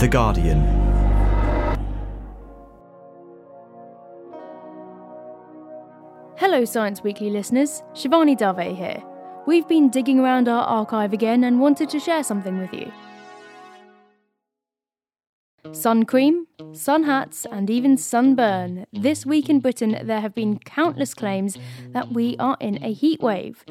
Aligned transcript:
The 0.00 0.08
Guardian. 0.08 0.62
Hello, 6.38 6.64
Science 6.64 7.02
Weekly 7.02 7.28
listeners. 7.28 7.82
Shivani 7.92 8.34
Dave 8.34 8.74
here. 8.74 9.02
We've 9.46 9.68
been 9.68 9.90
digging 9.90 10.18
around 10.18 10.48
our 10.48 10.62
archive 10.62 11.12
again 11.12 11.44
and 11.44 11.60
wanted 11.60 11.90
to 11.90 12.00
share 12.00 12.24
something 12.24 12.56
with 12.56 12.72
you. 12.72 12.90
Sun 15.72 16.06
cream, 16.06 16.46
sun 16.72 17.02
hats, 17.02 17.46
and 17.52 17.68
even 17.68 17.98
sunburn. 17.98 18.86
This 18.94 19.26
week 19.26 19.50
in 19.50 19.60
Britain, 19.60 20.00
there 20.02 20.22
have 20.22 20.34
been 20.34 20.60
countless 20.60 21.12
claims 21.12 21.58
that 21.90 22.10
we 22.10 22.38
are 22.38 22.56
in 22.58 22.82
a 22.82 22.94
heat 22.94 23.20
wave. 23.20 23.66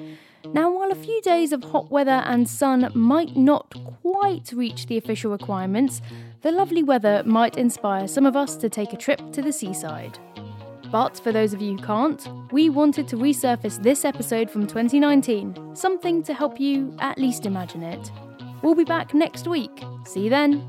Now, 0.45 0.71
while 0.71 0.91
a 0.91 0.95
few 0.95 1.21
days 1.21 1.51
of 1.51 1.63
hot 1.63 1.91
weather 1.91 2.23
and 2.25 2.49
sun 2.49 2.89
might 2.95 3.35
not 3.35 3.73
quite 4.01 4.51
reach 4.53 4.87
the 4.87 4.97
official 4.97 5.31
requirements, 5.31 6.01
the 6.41 6.51
lovely 6.51 6.81
weather 6.81 7.21
might 7.25 7.57
inspire 7.57 8.07
some 8.07 8.25
of 8.25 8.35
us 8.35 8.55
to 8.57 8.69
take 8.69 8.93
a 8.93 8.97
trip 8.97 9.21
to 9.33 9.41
the 9.41 9.51
seaside. 9.51 10.17
But 10.91 11.19
for 11.19 11.31
those 11.31 11.53
of 11.53 11.61
you 11.61 11.77
who 11.77 11.83
can't, 11.83 12.27
we 12.51 12.69
wanted 12.69 13.07
to 13.09 13.15
resurface 13.15 13.81
this 13.81 14.05
episode 14.05 14.49
from 14.49 14.65
2019, 14.65 15.75
something 15.75 16.23
to 16.23 16.33
help 16.33 16.59
you 16.59 16.95
at 16.99 17.19
least 17.19 17.45
imagine 17.45 17.83
it. 17.83 18.11
We'll 18.63 18.75
be 18.75 18.85
back 18.85 19.13
next 19.13 19.47
week. 19.47 19.83
See 20.05 20.23
you 20.23 20.29
then. 20.29 20.61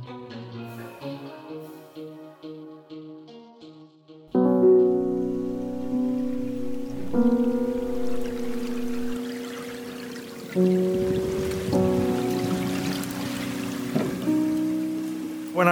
When 7.13 7.55
I 7.55 7.60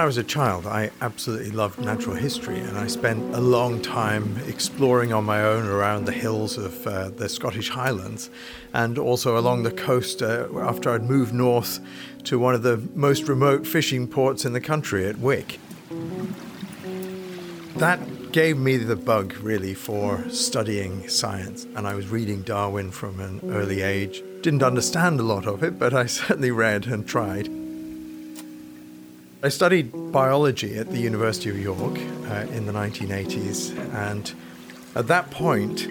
was 0.09 0.17
a 0.17 0.23
child, 0.23 0.65
I 0.65 0.89
absolutely 1.01 1.51
loved 1.51 1.79
natural 1.79 2.15
history, 2.15 2.57
and 2.57 2.79
I 2.79 2.87
spent 2.87 3.35
a 3.35 3.39
long 3.39 3.79
time 3.79 4.39
exploring 4.47 5.13
on 5.13 5.23
my 5.23 5.43
own 5.43 5.67
around 5.67 6.05
the 6.05 6.11
hills 6.11 6.57
of 6.57 6.87
uh, 6.87 7.09
the 7.09 7.29
Scottish 7.29 7.69
Highlands 7.69 8.31
and 8.73 8.97
also 8.97 9.37
along 9.37 9.61
the 9.61 9.71
coast 9.71 10.23
uh, 10.23 10.47
after 10.61 10.89
I'd 10.89 11.03
moved 11.03 11.31
north 11.31 11.79
to 12.23 12.39
one 12.39 12.55
of 12.55 12.63
the 12.63 12.77
most 12.95 13.27
remote 13.27 13.67
fishing 13.67 14.07
ports 14.07 14.45
in 14.45 14.53
the 14.53 14.59
country 14.59 15.05
at 15.05 15.19
Wick. 15.19 15.59
That 17.75 18.31
gave 18.31 18.57
me 18.57 18.77
the 18.77 18.95
bug 18.95 19.35
really 19.41 19.75
for 19.75 20.27
studying 20.31 21.07
science, 21.07 21.67
and 21.75 21.85
I 21.85 21.93
was 21.93 22.07
reading 22.07 22.41
Darwin 22.41 22.89
from 22.89 23.19
an 23.19 23.41
early 23.51 23.83
age. 23.83 24.23
Didn't 24.41 24.63
understand 24.63 25.19
a 25.19 25.23
lot 25.23 25.45
of 25.45 25.61
it, 25.61 25.77
but 25.77 25.93
I 25.93 26.05
certainly 26.07 26.49
read 26.49 26.87
and 26.87 27.07
tried. 27.07 27.68
I 29.41 29.47
studied 29.47 30.11
biology 30.11 30.77
at 30.77 30.89
the 30.89 30.99
University 30.99 31.49
of 31.49 31.57
York 31.57 31.97
uh, 32.29 32.45
in 32.51 32.65
the 32.65 32.73
1980s, 32.73 33.73
and 33.95 34.33
at 34.95 35.07
that 35.07 35.31
point, 35.31 35.87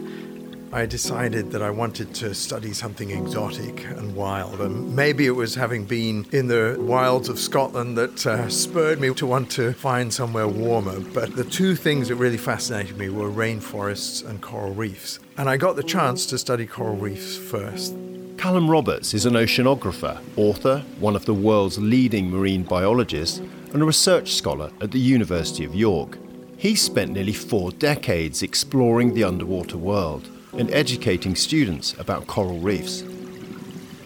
I 0.70 0.84
decided 0.84 1.52
that 1.52 1.62
I 1.62 1.70
wanted 1.70 2.14
to 2.16 2.34
study 2.34 2.74
something 2.74 3.10
exotic 3.10 3.86
and 3.86 4.14
wild. 4.14 4.60
And 4.60 4.94
maybe 4.94 5.24
it 5.24 5.30
was 5.30 5.54
having 5.54 5.86
been 5.86 6.26
in 6.30 6.48
the 6.48 6.76
wilds 6.78 7.30
of 7.30 7.38
Scotland 7.38 7.96
that 7.96 8.26
uh, 8.26 8.50
spurred 8.50 9.00
me 9.00 9.14
to 9.14 9.26
want 9.26 9.50
to 9.52 9.72
find 9.72 10.12
somewhere 10.12 10.46
warmer. 10.46 11.00
But 11.00 11.34
the 11.34 11.44
two 11.44 11.74
things 11.74 12.08
that 12.08 12.16
really 12.16 12.36
fascinated 12.36 12.98
me 12.98 13.08
were 13.08 13.30
rainforests 13.30 14.28
and 14.28 14.42
coral 14.42 14.74
reefs. 14.74 15.20
And 15.38 15.48
I 15.48 15.56
got 15.56 15.76
the 15.76 15.82
chance 15.82 16.26
to 16.26 16.36
study 16.36 16.66
coral 16.66 16.96
reefs 16.96 17.38
first. 17.38 17.94
Callum 18.38 18.70
Roberts 18.70 19.14
is 19.14 19.26
an 19.26 19.34
oceanographer, 19.34 20.22
author, 20.36 20.84
one 21.00 21.16
of 21.16 21.24
the 21.24 21.34
world's 21.34 21.76
leading 21.76 22.30
marine 22.30 22.62
biologists, 22.62 23.38
and 23.38 23.82
a 23.82 23.84
research 23.84 24.34
scholar 24.34 24.70
at 24.80 24.92
the 24.92 25.00
University 25.00 25.64
of 25.64 25.74
York. 25.74 26.16
He 26.56 26.76
spent 26.76 27.10
nearly 27.10 27.32
four 27.32 27.72
decades 27.72 28.44
exploring 28.44 29.12
the 29.12 29.24
underwater 29.24 29.76
world 29.76 30.28
and 30.52 30.70
educating 30.70 31.34
students 31.34 31.94
about 31.98 32.28
coral 32.28 32.60
reefs. 32.60 33.02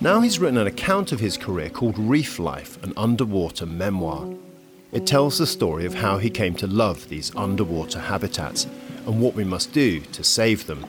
Now 0.01 0.23
he's 0.23 0.39
written 0.39 0.57
an 0.57 0.67
account 0.67 1.13
of 1.13 1.21
his 1.21 1.37
career 1.37 1.69
called 1.69 1.99
Reef 1.99 2.39
Life, 2.39 2.83
an 2.83 2.95
underwater 2.97 3.67
memoir. 3.67 4.33
It 4.93 5.07
tells 5.07 5.37
the 5.37 5.47
story 5.47 5.85
of 5.85 5.93
how 5.93 6.17
he 6.17 6.31
came 6.31 6.55
to 6.55 6.67
love 6.67 7.11
these 7.11 7.37
underwater 7.37 8.01
habitats 8.01 8.67
and 9.07 9.21
what 9.21 9.35
we 9.35 9.45
must 9.45 9.75
do 9.75 10.01
to 10.01 10.25
save 10.25 10.67
them 10.67 10.87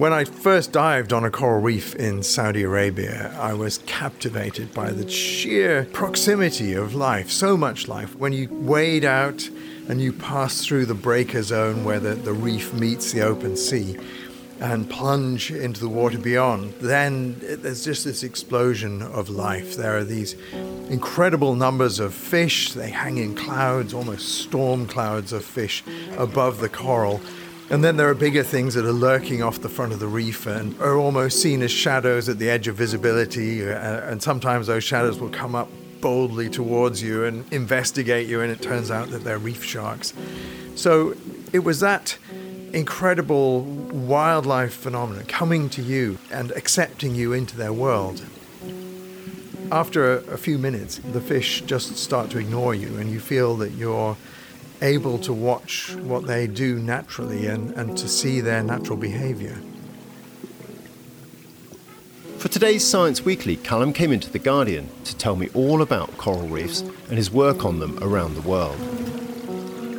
when 0.00 0.14
I 0.14 0.24
first 0.24 0.72
dived 0.72 1.12
on 1.12 1.26
a 1.26 1.30
coral 1.30 1.60
reef 1.60 1.94
in 1.94 2.22
Saudi 2.22 2.62
Arabia, 2.62 3.36
I 3.38 3.52
was 3.52 3.76
captivated 3.84 4.72
by 4.72 4.92
the 4.92 5.06
sheer 5.06 5.84
proximity 5.92 6.72
of 6.72 6.94
life, 6.94 7.30
so 7.30 7.54
much 7.54 7.86
life. 7.86 8.16
When 8.16 8.32
you 8.32 8.48
wade 8.50 9.04
out 9.04 9.46
and 9.90 10.00
you 10.00 10.14
pass 10.14 10.64
through 10.64 10.86
the 10.86 10.94
breaker 10.94 11.42
zone 11.42 11.84
where 11.84 12.00
the, 12.00 12.14
the 12.14 12.32
reef 12.32 12.72
meets 12.72 13.12
the 13.12 13.20
open 13.20 13.58
sea 13.58 13.98
and 14.58 14.88
plunge 14.88 15.50
into 15.50 15.80
the 15.80 15.88
water 15.90 16.18
beyond, 16.18 16.72
then 16.80 17.36
there's 17.38 17.84
just 17.84 18.02
this 18.06 18.22
explosion 18.22 19.02
of 19.02 19.28
life. 19.28 19.76
There 19.76 19.98
are 19.98 20.04
these 20.04 20.34
incredible 20.88 21.54
numbers 21.54 22.00
of 22.00 22.14
fish. 22.14 22.72
They 22.72 22.88
hang 22.88 23.18
in 23.18 23.34
clouds, 23.34 23.92
almost 23.92 24.40
storm 24.40 24.86
clouds 24.86 25.34
of 25.34 25.44
fish 25.44 25.84
above 26.16 26.60
the 26.60 26.70
coral. 26.70 27.20
And 27.70 27.84
then 27.84 27.96
there 27.96 28.08
are 28.08 28.14
bigger 28.14 28.42
things 28.42 28.74
that 28.74 28.84
are 28.84 28.92
lurking 28.92 29.44
off 29.44 29.60
the 29.60 29.68
front 29.68 29.92
of 29.92 30.00
the 30.00 30.08
reef 30.08 30.44
and 30.46 30.76
are 30.80 30.96
almost 30.96 31.40
seen 31.40 31.62
as 31.62 31.70
shadows 31.70 32.28
at 32.28 32.40
the 32.40 32.50
edge 32.50 32.66
of 32.66 32.74
visibility. 32.74 33.64
Uh, 33.64 34.10
and 34.10 34.20
sometimes 34.20 34.66
those 34.66 34.82
shadows 34.82 35.20
will 35.20 35.28
come 35.28 35.54
up 35.54 35.68
boldly 36.00 36.48
towards 36.48 37.00
you 37.00 37.24
and 37.24 37.50
investigate 37.52 38.26
you, 38.26 38.40
and 38.40 38.50
it 38.50 38.60
turns 38.60 38.90
out 38.90 39.10
that 39.10 39.22
they're 39.22 39.38
reef 39.38 39.62
sharks. 39.62 40.14
So 40.74 41.14
it 41.52 41.60
was 41.60 41.78
that 41.78 42.18
incredible 42.72 43.62
wildlife 43.62 44.74
phenomenon 44.74 45.26
coming 45.26 45.68
to 45.70 45.82
you 45.82 46.18
and 46.32 46.50
accepting 46.52 47.14
you 47.14 47.32
into 47.32 47.56
their 47.56 47.72
world. 47.72 48.24
After 49.70 50.18
a, 50.18 50.32
a 50.32 50.36
few 50.36 50.58
minutes, 50.58 50.98
the 51.12 51.20
fish 51.20 51.60
just 51.60 51.96
start 51.96 52.30
to 52.30 52.38
ignore 52.38 52.74
you, 52.74 52.96
and 52.98 53.10
you 53.10 53.20
feel 53.20 53.54
that 53.58 53.70
you're 53.72 54.16
able 54.82 55.18
to 55.18 55.32
watch 55.32 55.94
what 55.96 56.26
they 56.26 56.46
do 56.46 56.78
naturally 56.78 57.46
and, 57.46 57.72
and 57.72 57.96
to 57.98 58.08
see 58.08 58.40
their 58.40 58.62
natural 58.62 58.96
behaviour. 58.96 59.60
For 62.38 62.48
today's 62.48 62.86
Science 62.86 63.22
Weekly, 63.22 63.56
Callum 63.56 63.92
came 63.92 64.12
into 64.12 64.30
The 64.30 64.38
Guardian 64.38 64.88
to 65.04 65.14
tell 65.16 65.36
me 65.36 65.50
all 65.52 65.82
about 65.82 66.16
coral 66.16 66.48
reefs 66.48 66.80
and 66.80 67.18
his 67.18 67.30
work 67.30 67.66
on 67.66 67.80
them 67.80 67.98
around 68.02 68.34
the 68.34 68.48
world. 68.48 68.78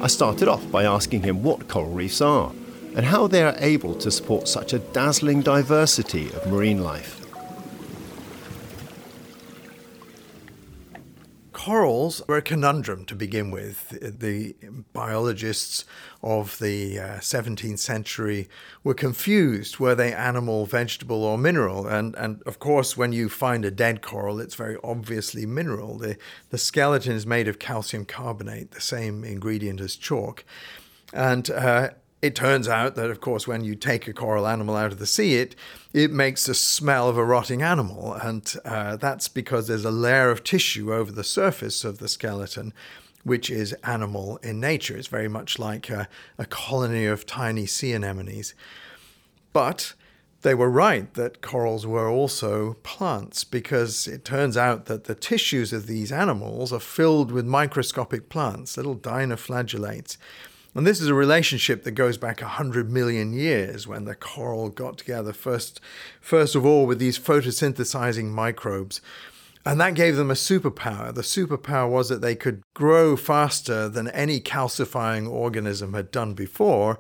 I 0.02 0.08
started 0.08 0.48
off 0.48 0.72
by 0.72 0.84
asking 0.84 1.22
him 1.22 1.44
what 1.44 1.68
coral 1.68 1.92
reefs 1.92 2.20
are 2.20 2.52
and 2.96 3.06
how 3.06 3.28
they 3.28 3.44
are 3.44 3.56
able 3.60 3.94
to 3.96 4.10
support 4.10 4.48
such 4.48 4.74
a 4.74 4.80
dazzling 4.80 5.42
diversity 5.42 6.34
of 6.34 6.48
marine 6.48 6.82
life. 6.82 7.21
Corals 11.66 12.24
were 12.28 12.38
a 12.38 12.42
conundrum 12.42 13.06
to 13.06 13.14
begin 13.14 13.52
with. 13.52 13.90
The 14.20 14.56
biologists 14.94 15.86
of 16.24 16.58
the 16.58 16.98
uh, 16.98 17.04
17th 17.20 17.78
century 17.78 18.50
were 18.84 18.96
confused 18.96 19.78
were 19.78 19.94
they 19.94 20.12
animal, 20.12 20.66
vegetable, 20.66 21.24
or 21.24 21.38
mineral? 21.38 21.86
And, 21.86 22.16
and 22.16 22.42
of 22.48 22.58
course, 22.58 22.98
when 22.98 23.14
you 23.14 23.30
find 23.30 23.64
a 23.64 23.70
dead 23.70 24.02
coral, 24.02 24.40
it's 24.40 24.56
very 24.56 24.76
obviously 24.84 25.46
mineral. 25.46 26.00
The, 26.00 26.18
the 26.50 26.58
skeleton 26.58 27.14
is 27.14 27.28
made 27.28 27.48
of 27.48 27.60
calcium 27.60 28.06
carbonate, 28.06 28.72
the 28.72 28.82
same 28.82 29.24
ingredient 29.24 29.82
as 29.82 29.96
chalk. 29.96 30.44
And 31.14 31.48
uh, 31.52 31.92
it 32.22 32.36
turns 32.36 32.68
out 32.68 32.96
that, 32.96 33.10
of 33.10 33.20
course, 33.20 33.48
when 33.48 33.64
you 33.64 33.76
take 33.76 34.08
a 34.08 34.14
coral 34.14 34.48
animal 34.48 34.76
out 34.76 34.92
of 34.92 35.00
the 35.00 35.08
sea, 35.08 35.36
it 35.36 35.56
it 35.94 36.12
makes 36.12 36.46
the 36.46 36.54
smell 36.54 37.10
of 37.10 37.18
a 37.18 37.26
rotting 37.26 37.62
animal, 37.62 38.14
and 38.14 38.56
uh, 38.64 38.96
that's 38.96 39.28
because 39.28 39.68
there's 39.68 39.86
a 39.86 39.92
layer 39.92 40.30
of 40.30 40.44
tissue 40.44 40.94
over 40.94 41.12
the 41.12 41.24
surface 41.24 41.84
of 41.84 41.98
the 41.98 42.08
skeleton, 42.08 42.74
which 43.24 43.50
is 43.50 43.74
animal 43.84 44.38
in 44.38 44.60
nature. 44.60 44.96
It's 44.96 45.08
very 45.08 45.28
much 45.28 45.60
like 45.60 45.90
a, 45.90 46.08
a 46.38 46.46
colony 46.46 47.06
of 47.06 47.26
tiny 47.26 47.66
sea 47.66 47.94
anemones, 47.94 48.54
but 49.52 49.94
they 50.44 50.54
were 50.56 50.70
right 50.70 51.14
that 51.16 51.42
corals 51.42 51.86
were 51.86 52.10
also 52.10 52.74
plants 52.84 53.44
because 53.44 54.08
it 54.08 54.26
turns 54.26 54.58
out 54.58 54.86
that 54.86 55.04
the 55.04 55.16
tissues 55.16 55.72
of 55.74 55.88
these 55.88 56.12
animals 56.12 56.74
are 56.74 56.80
filled 56.80 57.32
with 57.32 57.46
microscopic 57.46 58.30
plants, 58.30 58.78
little 58.78 58.96
dinoflagellates. 58.96 60.18
And 60.74 60.88
this 60.88 61.02
is 61.02 61.08
a 61.08 61.14
relationship 61.14 61.84
that 61.84 61.92
goes 61.92 62.18
back 62.18 62.42
100 62.42 62.90
million 62.90 63.34
years 63.34 63.88
when 63.88 64.06
the 64.06 64.16
coral 64.16 64.70
got 64.70 64.98
together, 64.98 65.34
first, 65.34 65.82
first 66.22 66.56
of 66.56 66.66
all, 66.66 66.86
with 66.86 66.98
these 66.98 67.20
photosynthesizing 67.20 68.30
microbes. 68.30 69.02
And 69.66 69.80
that 69.82 69.96
gave 69.96 70.16
them 70.16 70.32
a 70.32 70.36
superpower. 70.36 71.14
The 71.14 71.22
superpower 71.22 71.90
was 71.90 72.08
that 72.10 72.22
they 72.22 72.36
could 72.36 72.64
grow 72.74 73.18
faster 73.18 73.90
than 73.90 74.08
any 74.10 74.40
calcifying 74.40 75.30
organism 75.30 75.94
had 75.94 76.10
done 76.10 76.34
before, 76.34 77.00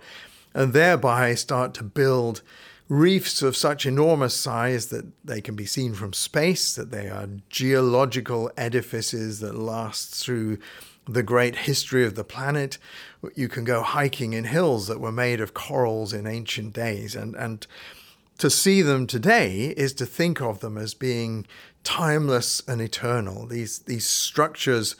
and 0.53 0.73
thereby 0.73 1.33
start 1.33 1.73
to 1.75 1.83
build 1.83 2.41
reefs 2.89 3.41
of 3.41 3.55
such 3.55 3.85
enormous 3.85 4.35
size 4.35 4.87
that 4.87 5.05
they 5.23 5.39
can 5.39 5.55
be 5.55 5.65
seen 5.65 5.93
from 5.93 6.11
space, 6.11 6.75
that 6.75 6.91
they 6.91 7.07
are 7.07 7.29
geological 7.49 8.51
edifices 8.57 9.39
that 9.39 9.55
last 9.55 10.13
through 10.13 10.57
the 11.13 11.23
great 11.23 11.55
history 11.55 12.05
of 12.05 12.15
the 12.15 12.23
planet. 12.23 12.77
You 13.35 13.47
can 13.47 13.63
go 13.63 13.81
hiking 13.81 14.33
in 14.33 14.45
hills 14.45 14.87
that 14.87 14.99
were 14.99 15.11
made 15.11 15.41
of 15.41 15.53
corals 15.53 16.13
in 16.13 16.27
ancient 16.27 16.73
days. 16.73 17.15
And, 17.15 17.35
and 17.35 17.65
to 18.37 18.49
see 18.49 18.81
them 18.81 19.07
today 19.07 19.73
is 19.77 19.93
to 19.93 20.05
think 20.05 20.41
of 20.41 20.59
them 20.59 20.77
as 20.77 20.93
being 20.93 21.45
timeless 21.83 22.61
and 22.67 22.81
eternal. 22.81 23.45
These, 23.45 23.79
these 23.79 24.07
structures 24.07 24.95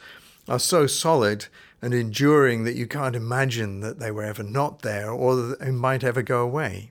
are 0.48 0.58
so 0.58 0.86
solid 0.86 1.46
and 1.80 1.92
enduring 1.92 2.64
that 2.64 2.76
you 2.76 2.86
can't 2.86 3.16
imagine 3.16 3.80
that 3.80 3.98
they 3.98 4.10
were 4.10 4.22
ever 4.22 4.42
not 4.42 4.82
there 4.82 5.10
or 5.10 5.34
that 5.34 5.60
they 5.60 5.70
might 5.70 6.04
ever 6.04 6.22
go 6.22 6.42
away. 6.42 6.90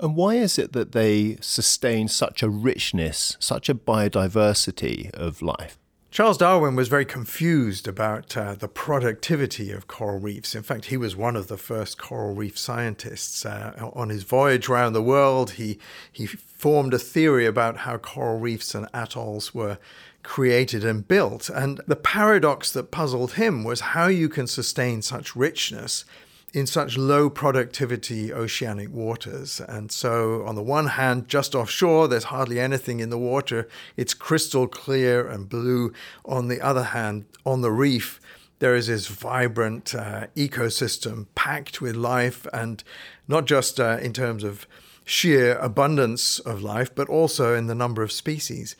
And 0.00 0.16
why 0.16 0.34
is 0.34 0.58
it 0.58 0.72
that 0.72 0.90
they 0.90 1.36
sustain 1.40 2.08
such 2.08 2.42
a 2.42 2.50
richness, 2.50 3.36
such 3.38 3.68
a 3.68 3.74
biodiversity 3.74 5.10
of 5.12 5.42
life? 5.42 5.78
Charles 6.12 6.36
Darwin 6.36 6.76
was 6.76 6.88
very 6.88 7.06
confused 7.06 7.88
about 7.88 8.36
uh, 8.36 8.54
the 8.54 8.68
productivity 8.68 9.72
of 9.72 9.88
coral 9.88 10.18
reefs. 10.18 10.54
In 10.54 10.62
fact, 10.62 10.84
he 10.84 10.98
was 10.98 11.16
one 11.16 11.36
of 11.36 11.48
the 11.48 11.56
first 11.56 11.96
coral 11.96 12.34
reef 12.34 12.58
scientists. 12.58 13.46
Uh, 13.46 13.90
on 13.94 14.10
his 14.10 14.22
voyage 14.22 14.68
around 14.68 14.92
the 14.92 15.00
world, 15.00 15.52
he, 15.52 15.78
he 16.12 16.26
formed 16.26 16.92
a 16.92 16.98
theory 16.98 17.46
about 17.46 17.78
how 17.78 17.96
coral 17.96 18.38
reefs 18.38 18.74
and 18.74 18.88
atolls 18.92 19.54
were 19.54 19.78
created 20.22 20.84
and 20.84 21.08
built. 21.08 21.48
And 21.48 21.80
the 21.86 21.96
paradox 21.96 22.70
that 22.72 22.90
puzzled 22.90 23.32
him 23.32 23.64
was 23.64 23.80
how 23.80 24.08
you 24.08 24.28
can 24.28 24.46
sustain 24.46 25.00
such 25.00 25.34
richness 25.34 26.04
in 26.52 26.66
such 26.66 26.98
low 26.98 27.30
productivity 27.30 28.32
oceanic 28.32 28.90
waters. 28.90 29.60
And 29.60 29.90
so, 29.90 30.44
on 30.44 30.54
the 30.54 30.62
one 30.62 30.88
hand, 30.88 31.28
just 31.28 31.54
offshore, 31.54 32.08
there's 32.08 32.24
hardly 32.24 32.60
anything 32.60 33.00
in 33.00 33.10
the 33.10 33.18
water, 33.18 33.68
it's 33.96 34.14
crystal 34.14 34.66
clear 34.66 35.26
and 35.26 35.48
blue. 35.48 35.92
On 36.24 36.48
the 36.48 36.60
other 36.60 36.84
hand, 36.84 37.24
on 37.46 37.62
the 37.62 37.70
reef, 37.70 38.20
there 38.58 38.74
is 38.74 38.86
this 38.86 39.06
vibrant 39.06 39.94
uh, 39.94 40.26
ecosystem 40.36 41.26
packed 41.34 41.80
with 41.80 41.96
life, 41.96 42.46
and 42.52 42.84
not 43.26 43.46
just 43.46 43.80
uh, 43.80 43.98
in 44.00 44.12
terms 44.12 44.44
of 44.44 44.66
sheer 45.04 45.56
abundance 45.56 46.38
of 46.38 46.62
life, 46.62 46.94
but 46.94 47.08
also 47.08 47.54
in 47.54 47.66
the 47.66 47.74
number 47.74 48.02
of 48.02 48.12
species. 48.12 48.76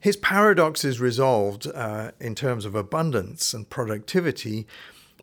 His 0.00 0.16
paradox 0.16 0.84
is 0.84 0.98
resolved 0.98 1.66
uh, 1.72 2.12
in 2.20 2.34
terms 2.34 2.64
of 2.64 2.74
abundance 2.74 3.54
and 3.54 3.68
productivity 3.68 4.66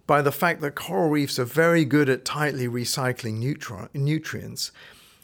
by 0.10 0.24
the 0.24 0.32
fact 0.32 0.60
that 0.60 0.74
coral 0.74 1.08
reefs 1.08 1.38
are 1.38 1.46
very 1.46 1.86
good 1.86 2.10
at 2.10 2.26
tightly 2.26 2.68
recycling 2.68 3.40
nutri- 3.40 3.94
nutrients. 3.94 4.72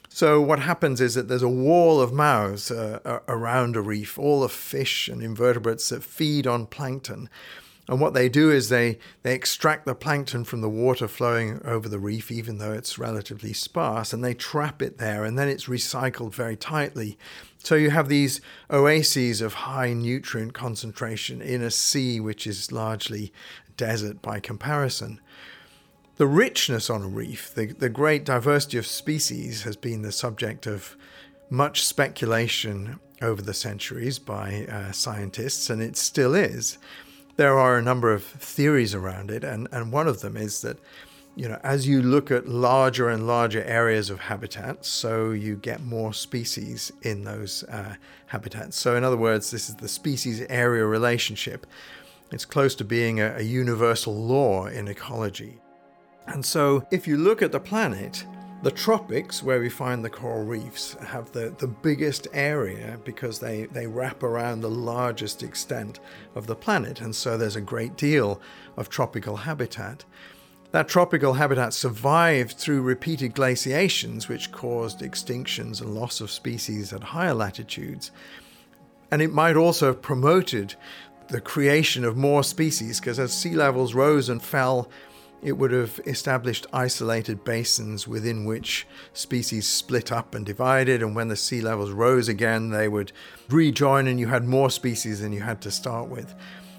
So, 0.10 0.40
what 0.40 0.60
happens 0.60 1.02
is 1.02 1.16
that 1.16 1.28
there's 1.28 1.42
a 1.42 1.50
wall 1.50 2.00
of 2.00 2.14
mouths 2.14 2.70
uh, 2.70 3.20
around 3.28 3.76
a 3.76 3.82
reef, 3.82 4.20
all 4.20 4.42
the 4.42 4.48
fish 4.48 5.08
and 5.08 5.24
invertebrates 5.24 5.90
that 5.90 6.04
feed 6.04 6.46
on 6.46 6.68
plankton. 6.68 7.32
And 7.88 8.00
what 8.00 8.14
they 8.14 8.30
do 8.30 8.52
is 8.52 8.70
they, 8.70 9.00
they 9.24 9.34
extract 9.34 9.88
the 9.88 9.96
plankton 9.96 10.44
from 10.44 10.62
the 10.62 10.70
water 10.70 11.08
flowing 11.08 11.62
over 11.66 11.90
the 11.90 12.00
reef, 12.00 12.32
even 12.32 12.60
though 12.60 12.72
it's 12.72 13.00
relatively 13.00 13.54
sparse, 13.54 14.14
and 14.14 14.24
they 14.24 14.36
trap 14.36 14.84
it 14.84 15.00
there, 15.00 15.24
and 15.26 15.38
then 15.38 15.50
it's 15.50 15.66
recycled 15.66 16.36
very 16.36 16.56
tightly. 16.56 17.18
So 17.58 17.74
you 17.74 17.90
have 17.90 18.08
these 18.10 18.40
oases 18.70 19.42
of 19.42 19.54
high 19.54 19.94
nutrient 19.94 20.54
concentration 20.54 21.42
in 21.42 21.64
a 21.64 21.72
sea 21.72 22.20
which 22.20 22.46
is 22.46 22.72
largely 22.72 23.34
desert 23.78 24.22
by 24.22 24.40
comparison. 24.40 25.20
The 26.18 26.28
richness 26.28 26.90
on 26.90 27.02
a 27.04 27.08
reef, 27.08 27.54
the, 27.54 27.68
the 27.68 27.90
great 27.90 28.24
diversity 28.24 28.78
of 28.78 28.88
species, 28.88 29.64
has 29.64 29.76
been 29.76 30.02
the 30.02 30.12
subject 30.12 30.66
of 30.66 30.96
much 31.50 31.84
speculation 31.84 33.00
over 33.22 33.42
the 33.42 33.54
centuries 33.54 34.20
by 34.20 34.66
uh, 34.70 34.92
scientists, 34.92 35.70
and 35.70 35.82
it 35.82 35.98
still 35.98 36.34
is. 36.34 36.78
There 37.36 37.58
are 37.58 37.78
a 37.78 37.82
number 37.82 38.14
of 38.14 38.24
theories 38.24 38.96
around 38.96 39.30
it, 39.30 39.44
and, 39.44 39.68
and 39.72 39.92
one 39.92 40.08
of 40.08 40.22
them 40.22 40.38
is 40.38 40.62
that 40.62 40.80
you 41.36 41.50
know, 41.50 41.60
as 41.64 41.86
you 41.86 42.02
look 42.02 42.32
at 42.32 42.48
larger 42.48 43.10
and 43.10 43.28
larger 43.28 43.62
areas 43.64 44.10
of 44.10 44.22
habitats, 44.22 44.88
so 44.88 45.32
you 45.32 45.58
get 45.58 45.84
more 45.84 46.14
species 46.14 46.94
in 47.02 47.26
those 47.26 47.64
uh, 47.66 47.96
habitats. 48.28 48.78
So, 48.78 48.96
in 48.96 49.04
other 49.04 49.18
words, 49.18 49.52
this 49.52 49.68
is 49.68 49.76
the 49.76 49.90
species 49.90 50.42
area 50.50 50.86
relationship. 50.86 51.68
It's 52.32 52.46
close 52.46 52.76
to 52.76 52.84
being 52.84 53.20
a, 53.20 53.36
a 53.38 53.42
universal 53.42 54.16
law 54.16 54.66
in 54.66 54.88
ecology. 54.88 55.60
And 56.28 56.44
so, 56.44 56.86
if 56.92 57.08
you 57.08 57.18
look 57.18 57.42
at 57.42 57.52
the 57.52 57.60
planet, 57.60 58.26
the 58.64 58.72
tropics, 58.72 59.44
where 59.44 59.60
we 59.60 59.70
find 59.70 60.04
the 60.04 60.10
coral 60.10 60.44
reefs, 60.44 60.94
have 60.94 61.32
the, 61.32 61.54
the 61.60 61.68
biggest 61.68 62.28
area 62.34 63.00
because 63.04 63.38
they, 63.38 63.66
they 63.66 63.86
wrap 63.86 64.24
around 64.24 64.62
the 64.62 64.70
largest 64.70 65.44
extent 65.44 66.00
of 66.34 66.48
the 66.48 66.56
planet, 66.56 67.00
and 67.00 67.16
so 67.16 67.38
there's 67.38 67.56
a 67.56 67.62
great 67.62 67.96
deal 67.96 68.42
of 68.76 68.90
tropical 68.90 69.36
habitat. 69.36 70.04
That 70.72 70.88
tropical 70.88 71.34
habitat 71.34 71.74
survived 71.74 72.58
through 72.58 72.82
repeated 72.82 73.36
glaciations, 73.36 74.28
which 74.28 74.52
caused 74.52 75.00
extinctions 75.02 75.80
and 75.80 75.94
loss 75.94 76.20
of 76.20 76.32
species 76.32 76.92
at 76.92 77.04
higher 77.04 77.36
latitudes. 77.36 78.10
And 79.12 79.22
it 79.22 79.32
might 79.32 79.56
also 79.56 79.88
have 79.88 80.02
promoted 80.02 80.76
the 81.28 81.42
creation 81.42 82.06
of 82.06 82.18
more 82.18 82.44
species 82.44 83.00
because 83.00 83.20
as 83.20 83.34
sea 83.34 83.56
levels 83.56 83.94
rose 83.94 84.30
and 84.30 84.42
fell, 84.42 84.90
it 85.42 85.54
would 85.54 85.72
have 85.72 86.00
established 86.06 86.66
isolated 86.74 87.44
basins 87.44 88.08
within 88.08 88.46
which 88.46 88.88
species 89.14 89.68
split 89.68 90.12
up 90.12 90.34
and 90.34 90.46
divided. 90.46 91.04
And 91.04 91.16
when 91.16 91.28
the 91.28 91.36
sea 91.36 91.62
levels 91.62 91.92
rose 91.92 92.28
again, 92.28 92.70
they 92.70 92.88
would 92.88 93.12
rejoin, 93.50 94.08
and 94.08 94.20
you 94.20 94.28
had 94.28 94.46
more 94.46 94.70
species 94.70 95.22
than 95.22 95.34
you 95.34 95.42
had 95.42 95.62
to 95.62 95.72
start 95.72 96.10
with. 96.10 96.34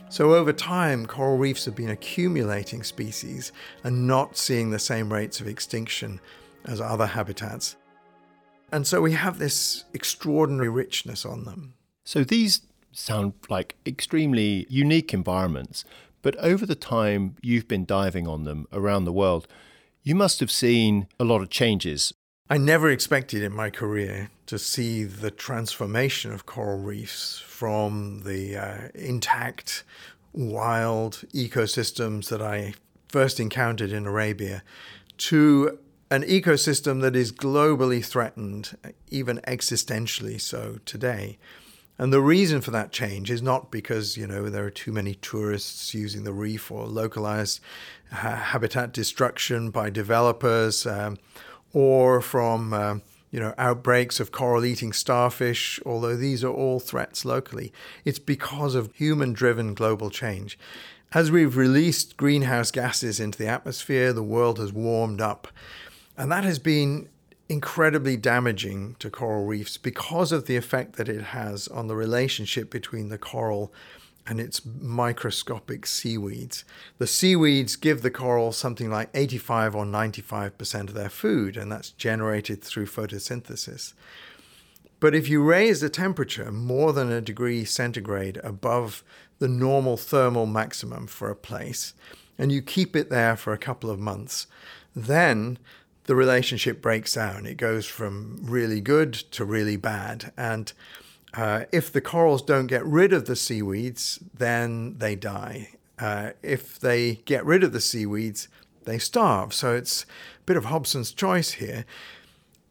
So, 0.09 0.35
over 0.35 0.53
time, 0.53 1.07
coral 1.07 1.37
reefs 1.37 1.65
have 1.65 1.75
been 1.75 1.91
accumulating 1.91 2.83
species 2.83 3.53
and 3.83 4.07
not 4.07 4.37
seeing 4.37 4.71
the 4.71 4.79
same 4.79 5.13
rates 5.13 5.41
of 5.41 5.49
extinction 5.49 6.21
as 6.65 6.81
other 6.81 7.07
habitats. 7.07 7.77
And 8.73 8.87
so 8.87 9.01
we 9.01 9.13
have 9.13 9.39
this 9.39 9.85
extraordinary 9.95 10.69
richness 10.69 11.25
on 11.25 11.45
them. 11.45 11.75
So, 12.05 12.25
these 12.25 12.63
sound 12.97 13.35
like 13.49 13.77
extremely 13.87 14.67
unique 14.69 15.13
environments. 15.13 15.85
But 16.23 16.37
over 16.37 16.67
the 16.67 16.75
time 16.75 17.37
you've 17.43 17.69
been 17.69 17.85
diving 17.85 18.27
on 18.27 18.45
them 18.45 18.67
around 18.73 19.05
the 19.05 19.13
world, 19.13 19.47
you 20.03 20.15
must 20.15 20.41
have 20.41 20.51
seen 20.51 21.09
a 21.21 21.25
lot 21.25 21.43
of 21.43 21.51
changes. 21.51 22.13
I 22.49 22.59
never 22.59 22.91
expected 22.91 23.43
in 23.43 23.53
my 23.53 23.71
career 23.71 24.31
to 24.47 24.59
see 24.59 25.05
the 25.05 25.31
transformation 25.33 26.33
of 26.33 26.47
coral 26.47 26.79
reefs 26.79 27.41
from 27.41 28.23
the 28.25 28.57
uh, 28.57 28.89
intact, 28.95 29.83
wild 30.33 31.25
ecosystems 31.35 32.29
that 32.29 32.41
I 32.41 32.75
first 33.09 33.41
encountered 33.41 33.91
in 33.91 34.07
Arabia 34.07 34.63
to 35.19 35.79
an 36.11 36.23
ecosystem 36.23 37.01
that 37.01 37.17
is 37.17 37.33
globally 37.33 38.05
threatened, 38.05 38.77
even 39.11 39.39
existentially 39.41 40.41
so 40.41 40.79
today. 40.85 41.39
And 41.99 42.13
the 42.13 42.21
reason 42.21 42.61
for 42.61 42.71
that 42.73 42.93
change 42.93 43.31
is 43.31 43.41
not 43.41 43.71
because, 43.71 44.17
you 44.17 44.27
know, 44.27 44.51
there 44.51 44.65
are 44.65 44.71
too 44.71 44.93
many 44.93 45.15
tourists 45.15 45.95
using 45.95 46.25
the 46.25 46.33
reef 46.33 46.71
or 46.71 46.87
localized 46.87 47.61
ha- 48.13 48.37
habitat 48.37 48.93
destruction 48.93 49.71
by 49.71 49.89
developers 49.89 50.87
um, 50.87 51.17
or 51.73 52.21
from, 52.21 52.75
um, 52.75 53.03
you 53.31 53.41
know, 53.41 53.55
outbreaks 53.57 54.21
of 54.21 54.31
coral 54.31 54.65
eating 54.65 54.93
starfish, 54.93 55.81
although 55.87 56.17
these 56.17 56.45
are 56.45 56.53
all 56.53 56.81
threats 56.81 57.25
locally. 57.25 57.73
It's 58.05 58.19
because 58.19 58.75
of 58.75 58.95
human 58.95 59.33
driven 59.33 59.73
global 59.73 60.11
change. 60.11 60.59
As 61.13 61.31
we've 61.31 61.57
released 61.57 62.17
greenhouse 62.17 62.71
gases 62.71 63.21
into 63.21 63.39
the 63.39 63.47
atmosphere, 63.47 64.13
the 64.13 64.23
world 64.23 64.59
has 64.59 64.73
warmed 64.73 65.21
up. 65.21 65.49
And 66.17 66.31
that 66.31 66.45
has 66.45 66.59
been 66.59 67.09
incredibly 67.49 68.17
damaging 68.17 68.97
to 68.99 69.11
coral 69.11 69.45
reefs 69.45 69.77
because 69.77 70.33
of 70.33 70.47
the 70.47 70.57
effect 70.57 70.97
that 70.97 71.09
it 71.09 71.23
has 71.23 71.69
on 71.69 71.87
the 71.87 71.97
relationship 71.97 72.71
between 72.71 73.09
the 73.09 73.19
coral 73.19 73.73
and 74.27 74.41
its 74.41 74.65
microscopic 74.65 75.87
seaweeds. 75.87 76.65
The 76.99 77.07
seaweeds 77.07 77.77
give 77.77 78.03
the 78.03 78.11
coral 78.11 78.51
something 78.51 78.91
like 78.91 79.09
85 79.15 79.77
or 79.77 79.85
95% 79.85 80.89
of 80.89 80.95
their 80.95 81.09
food, 81.09 81.57
and 81.57 81.71
that's 81.71 81.91
generated 81.91 82.63
through 82.63 82.87
photosynthesis. 82.87 83.95
But 84.99 85.15
if 85.15 85.29
you 85.29 85.45
raise 85.45 85.81
the 85.81 85.91
temperature 85.91 86.51
more 86.51 86.93
than 86.93 87.13
a 87.13 87.21
degree 87.21 87.65
centigrade 87.65 88.41
above 88.43 89.05
the 89.39 89.49
normal 89.49 89.97
thermal 89.97 90.47
maximum 90.47 91.07
for 91.07 91.31
a 91.31 91.37
place, 91.37 91.95
and 92.39 92.51
you 92.51 92.63
keep 92.63 92.97
it 92.97 93.11
there 93.11 93.37
for 93.37 93.53
a 93.53 93.59
couple 93.59 93.91
of 93.91 94.01
months, 94.01 94.47
then 94.95 95.59
the 96.07 96.17
relationship 96.17 96.81
breaks 96.81 97.15
down. 97.15 97.47
It 97.47 97.57
goes 97.57 97.87
from 97.87 98.39
really 98.43 98.81
good 98.81 99.13
to 99.13 99.45
really 99.45 99.77
bad. 99.77 100.33
And 100.37 100.73
uh, 101.35 101.65
if 101.73 101.93
the 101.93 102.01
corals 102.01 102.43
don't 102.43 102.67
get 102.67 102.85
rid 102.85 103.13
of 103.13 103.27
the 103.27 103.37
seaweeds, 103.37 104.19
then 104.33 104.99
they 104.99 105.17
die. 105.17 105.71
Uh, 105.99 106.31
if 106.43 106.79
they 106.79 107.17
get 107.25 107.45
rid 107.45 107.63
of 107.65 107.73
the 107.73 107.81
seaweeds, 107.81 108.49
they 108.85 108.99
starve. 108.99 109.53
So 109.53 109.75
it's 109.75 110.05
a 110.05 110.07
bit 110.47 110.57
of 110.57 110.67
Hobson's 110.67 111.13
choice 111.13 111.53
here. 111.53 111.85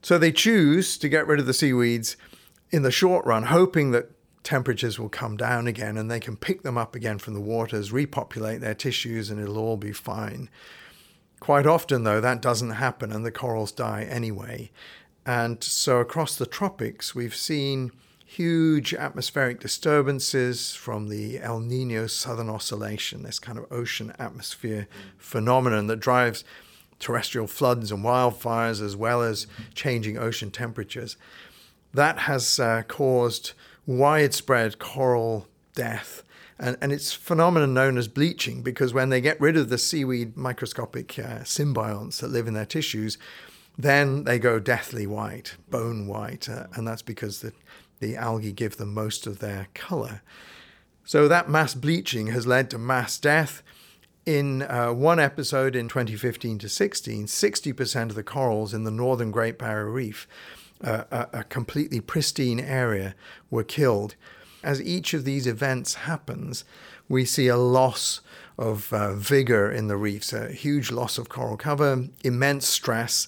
So 0.02 0.18
they 0.18 0.32
choose 0.32 0.98
to 1.00 1.10
get 1.10 1.28
rid 1.28 1.40
of 1.40 1.46
the 1.46 1.54
seaweeds 1.54 2.16
in 2.72 2.84
the 2.84 2.92
short 2.92 3.26
run, 3.26 3.44
hoping 3.44 3.92
that 3.92 4.12
temperatures 4.44 5.00
will 5.00 5.10
come 5.10 5.36
down 5.36 5.68
again 5.68 5.98
and 5.98 6.10
they 6.10 6.20
can 6.20 6.38
pick 6.38 6.62
them 6.62 6.78
up 6.78 6.96
again 6.96 7.18
from 7.18 7.34
the 7.34 7.42
waters, 7.42 7.92
repopulate 7.92 8.62
their 8.62 8.76
tissues, 8.76 9.30
and 9.30 9.42
it'll 9.42 9.58
all 9.58 9.78
be 9.78 9.92
fine. 9.92 10.50
Quite 11.46 11.68
often, 11.68 12.06
though, 12.06 12.20
that 12.22 12.42
doesn't 12.42 12.72
happen 12.72 13.12
and 13.12 13.24
the 13.24 13.30
corals 13.30 13.72
die 13.72 14.02
anyway. 14.10 14.72
And 15.28 15.64
so 15.64 15.98
across 15.98 16.36
the 16.36 16.48
tropics, 16.48 17.14
we've 17.14 17.36
seen 17.36 17.92
huge 18.26 18.96
atmospheric 18.96 19.60
disturbances 19.60 20.74
from 20.74 21.08
the 21.08 21.40
El 21.40 21.60
Nino 21.60 22.08
Southern 22.08 22.50
Oscillation, 22.50 23.22
this 23.22 23.38
kind 23.38 23.60
of 23.60 23.72
ocean 23.72 24.12
atmosphere 24.18 24.88
phenomenon 25.20 25.86
that 25.86 26.00
drives 26.00 26.44
terrestrial 26.98 27.46
floods 27.46 27.92
and 27.92 28.04
wildfires 28.04 28.82
as 28.82 28.96
well 28.96 29.22
as 29.22 29.46
changing 29.76 30.18
ocean 30.18 30.50
temperatures. 30.50 31.16
That 31.94 32.22
has 32.22 32.60
uh, 32.60 32.82
caused 32.88 33.52
widespread 33.86 34.80
coral 34.80 35.48
death. 35.76 36.24
And, 36.58 36.78
and 36.82 36.92
it's 36.94 37.12
phenomenon 37.12 37.74
known 37.74 37.98
as 37.98 38.08
bleaching 38.08 38.62
because 38.62 38.94
when 38.94 39.10
they 39.10 39.20
get 39.20 39.40
rid 39.42 39.58
of 39.58 39.70
the 39.70 39.78
seaweed 39.78 40.38
microscopic 40.38 41.20
uh, 41.20 41.40
symbionts 41.40 42.22
that 42.22 42.30
live 42.30 42.48
in 42.48 42.54
their 42.54 42.66
tissues, 42.66 43.18
then 43.78 44.24
they 44.24 44.40
go 44.40 44.60
deathly 44.60 45.06
white, 45.06 45.56
bone 45.70 46.08
white, 46.08 46.48
uh, 46.48 46.68
and 46.74 46.88
that's 46.88 47.02
because 47.02 47.42
the, 47.42 47.52
the 48.00 48.16
algae 48.16 48.54
give 48.54 48.78
them 48.78 48.94
most 48.94 49.28
of 49.28 49.40
their 49.40 49.68
color. 49.74 50.22
So 51.04 51.28
that 51.28 51.50
mass 51.50 51.74
bleaching 51.74 52.28
has 52.28 52.48
led 52.48 52.70
to 52.72 52.78
mass 52.78 53.18
death. 53.18 53.62
In 54.26 54.64
uh, 54.64 54.92
one 54.92 55.20
episode 55.20 55.76
in 55.76 55.88
2015 55.88 56.58
to 56.60 56.70
16, 56.70 57.28
60% 57.28 58.02
of 58.10 58.16
the 58.16 58.24
corals 58.24 58.74
in 58.74 58.84
the 58.84 58.92
northern 58.92 59.30
Great 59.30 59.60
Barrier 59.60 59.92
Reef, 59.92 60.28
uh, 60.84 61.04
a, 61.12 61.28
a 61.40 61.44
completely 61.44 62.00
pristine 62.00 62.60
area, 62.60 63.14
were 63.52 63.64
killed. 63.64 64.16
As 64.66 64.82
each 64.82 65.14
of 65.14 65.26
these 65.26 65.46
events 65.46 65.94
happens, 65.94 66.66
we 67.08 67.24
see 67.24 67.48
a 67.48 67.56
loss 67.56 68.22
of 68.58 68.92
uh, 68.92 69.14
vigor 69.14 69.72
in 69.72 69.88
the 69.88 69.96
reefs, 69.96 70.34
a 70.34 70.52
huge 70.52 70.92
loss 70.92 71.20
of 71.20 71.30
coral 71.30 71.56
cover, 71.56 72.06
immense 72.24 72.68
stress, 72.68 73.28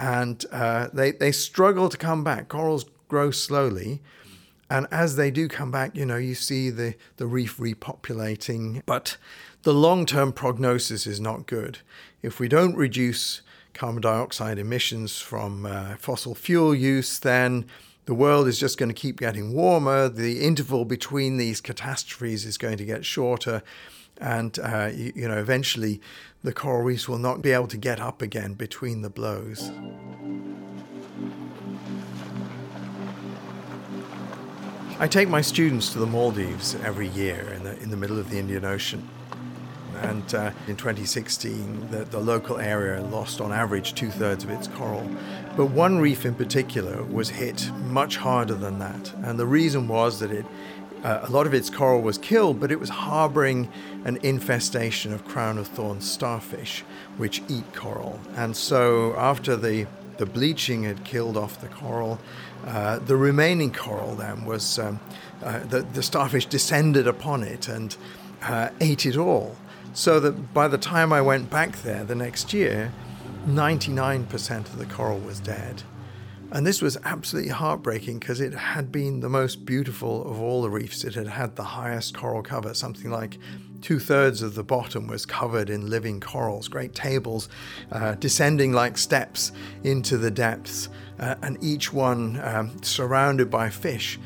and 0.00 0.44
uh, 0.50 0.88
they, 0.92 1.12
they 1.12 1.30
struggle 1.30 1.88
to 1.88 1.96
come 1.96 2.24
back. 2.24 2.48
Corals 2.48 2.84
grow 3.06 3.30
slowly. 3.30 4.02
And 4.68 4.88
as 4.90 5.14
they 5.14 5.30
do 5.30 5.46
come 5.46 5.70
back, 5.70 5.94
you 5.94 6.04
know, 6.04 6.16
you 6.16 6.34
see 6.34 6.68
the, 6.70 6.96
the 7.16 7.26
reef 7.26 7.58
repopulating. 7.58 8.82
But 8.84 9.18
the 9.62 9.74
long 9.74 10.04
term 10.04 10.32
prognosis 10.32 11.06
is 11.06 11.20
not 11.20 11.46
good. 11.46 11.78
If 12.22 12.40
we 12.40 12.48
don't 12.48 12.74
reduce 12.74 13.42
carbon 13.72 14.00
dioxide 14.00 14.58
emissions 14.58 15.20
from 15.20 15.64
uh, 15.64 15.96
fossil 15.96 16.34
fuel 16.34 16.74
use, 16.74 17.20
then 17.20 17.66
the 18.04 18.14
world 18.14 18.48
is 18.48 18.58
just 18.58 18.78
going 18.78 18.88
to 18.88 18.94
keep 18.94 19.18
getting 19.18 19.52
warmer. 19.52 20.08
The 20.08 20.44
interval 20.44 20.84
between 20.84 21.36
these 21.36 21.60
catastrophes 21.60 22.44
is 22.44 22.58
going 22.58 22.78
to 22.78 22.84
get 22.84 23.04
shorter. 23.04 23.62
And, 24.20 24.58
uh, 24.58 24.90
you, 24.92 25.12
you 25.14 25.28
know, 25.28 25.38
eventually 25.38 26.00
the 26.42 26.52
coral 26.52 26.82
reefs 26.82 27.08
will 27.08 27.18
not 27.18 27.42
be 27.42 27.52
able 27.52 27.68
to 27.68 27.76
get 27.76 28.00
up 28.00 28.20
again 28.20 28.54
between 28.54 29.02
the 29.02 29.10
blows. 29.10 29.70
I 34.98 35.08
take 35.08 35.28
my 35.28 35.40
students 35.40 35.92
to 35.92 35.98
the 35.98 36.06
Maldives 36.06 36.74
every 36.76 37.08
year 37.08 37.52
in 37.54 37.64
the, 37.64 37.76
in 37.80 37.90
the 37.90 37.96
middle 37.96 38.18
of 38.18 38.30
the 38.30 38.38
Indian 38.38 38.64
Ocean. 38.64 39.08
And 40.02 40.34
uh, 40.34 40.50
in 40.66 40.76
2016, 40.76 41.90
the, 41.90 42.04
the 42.04 42.18
local 42.18 42.58
area 42.58 43.00
lost 43.02 43.40
on 43.40 43.52
average 43.52 43.94
two 43.94 44.10
thirds 44.10 44.42
of 44.42 44.50
its 44.50 44.66
coral. 44.68 45.08
But 45.56 45.66
one 45.66 45.98
reef 45.98 46.24
in 46.24 46.34
particular 46.34 47.02
was 47.04 47.28
hit 47.28 47.70
much 47.84 48.16
harder 48.16 48.54
than 48.54 48.78
that. 48.78 49.12
And 49.22 49.38
the 49.38 49.46
reason 49.46 49.86
was 49.86 50.18
that 50.20 50.30
it, 50.30 50.46
uh, 51.04 51.20
a 51.24 51.30
lot 51.30 51.46
of 51.46 51.52
its 51.52 51.68
coral 51.68 52.00
was 52.00 52.16
killed, 52.16 52.58
but 52.58 52.72
it 52.72 52.80
was 52.80 52.88
harboring 52.88 53.68
an 54.06 54.18
infestation 54.22 55.12
of 55.12 55.26
crown 55.26 55.58
of 55.58 55.68
thorns 55.68 56.10
starfish, 56.10 56.84
which 57.18 57.42
eat 57.48 57.74
coral. 57.74 58.18
And 58.34 58.56
so, 58.56 59.14
after 59.18 59.54
the, 59.54 59.86
the 60.16 60.24
bleaching 60.24 60.84
had 60.84 61.04
killed 61.04 61.36
off 61.36 61.60
the 61.60 61.68
coral, 61.68 62.18
uh, 62.66 63.00
the 63.00 63.16
remaining 63.16 63.72
coral 63.72 64.14
then 64.14 64.46
was 64.46 64.78
um, 64.78 65.00
uh, 65.42 65.58
the, 65.60 65.82
the 65.82 66.02
starfish 66.02 66.46
descended 66.46 67.06
upon 67.06 67.42
it 67.42 67.68
and 67.68 67.94
uh, 68.42 68.70
ate 68.80 69.04
it 69.04 69.18
all. 69.18 69.56
So 69.92 70.18
that 70.20 70.54
by 70.54 70.68
the 70.68 70.78
time 70.78 71.12
I 71.12 71.20
went 71.20 71.50
back 71.50 71.82
there 71.82 72.04
the 72.04 72.14
next 72.14 72.54
year, 72.54 72.90
99% 73.46 74.58
of 74.66 74.78
the 74.78 74.86
coral 74.86 75.18
was 75.18 75.40
dead. 75.40 75.82
And 76.52 76.66
this 76.66 76.82
was 76.82 76.98
absolutely 77.04 77.50
heartbreaking 77.50 78.18
because 78.18 78.40
it 78.40 78.52
had 78.52 78.92
been 78.92 79.20
the 79.20 79.30
most 79.30 79.64
beautiful 79.64 80.30
of 80.30 80.38
all 80.38 80.60
the 80.60 80.68
reefs. 80.68 81.02
It 81.02 81.14
had 81.14 81.26
had 81.26 81.56
the 81.56 81.64
highest 81.64 82.14
coral 82.14 82.42
cover, 82.42 82.74
something 82.74 83.10
like 83.10 83.38
two 83.80 83.98
thirds 83.98 84.42
of 84.42 84.54
the 84.54 84.62
bottom 84.62 85.06
was 85.06 85.26
covered 85.26 85.70
in 85.70 85.90
living 85.90 86.20
corals, 86.20 86.68
great 86.68 86.94
tables 86.94 87.48
uh, 87.90 88.14
descending 88.16 88.72
like 88.72 88.96
steps 88.96 89.52
into 89.82 90.18
the 90.18 90.30
depths, 90.30 90.88
uh, 91.18 91.34
and 91.42 91.56
each 91.62 91.92
one 91.92 92.38
um, 92.44 92.82
surrounded 92.82 93.50
by 93.50 93.68
fish. 93.68 94.20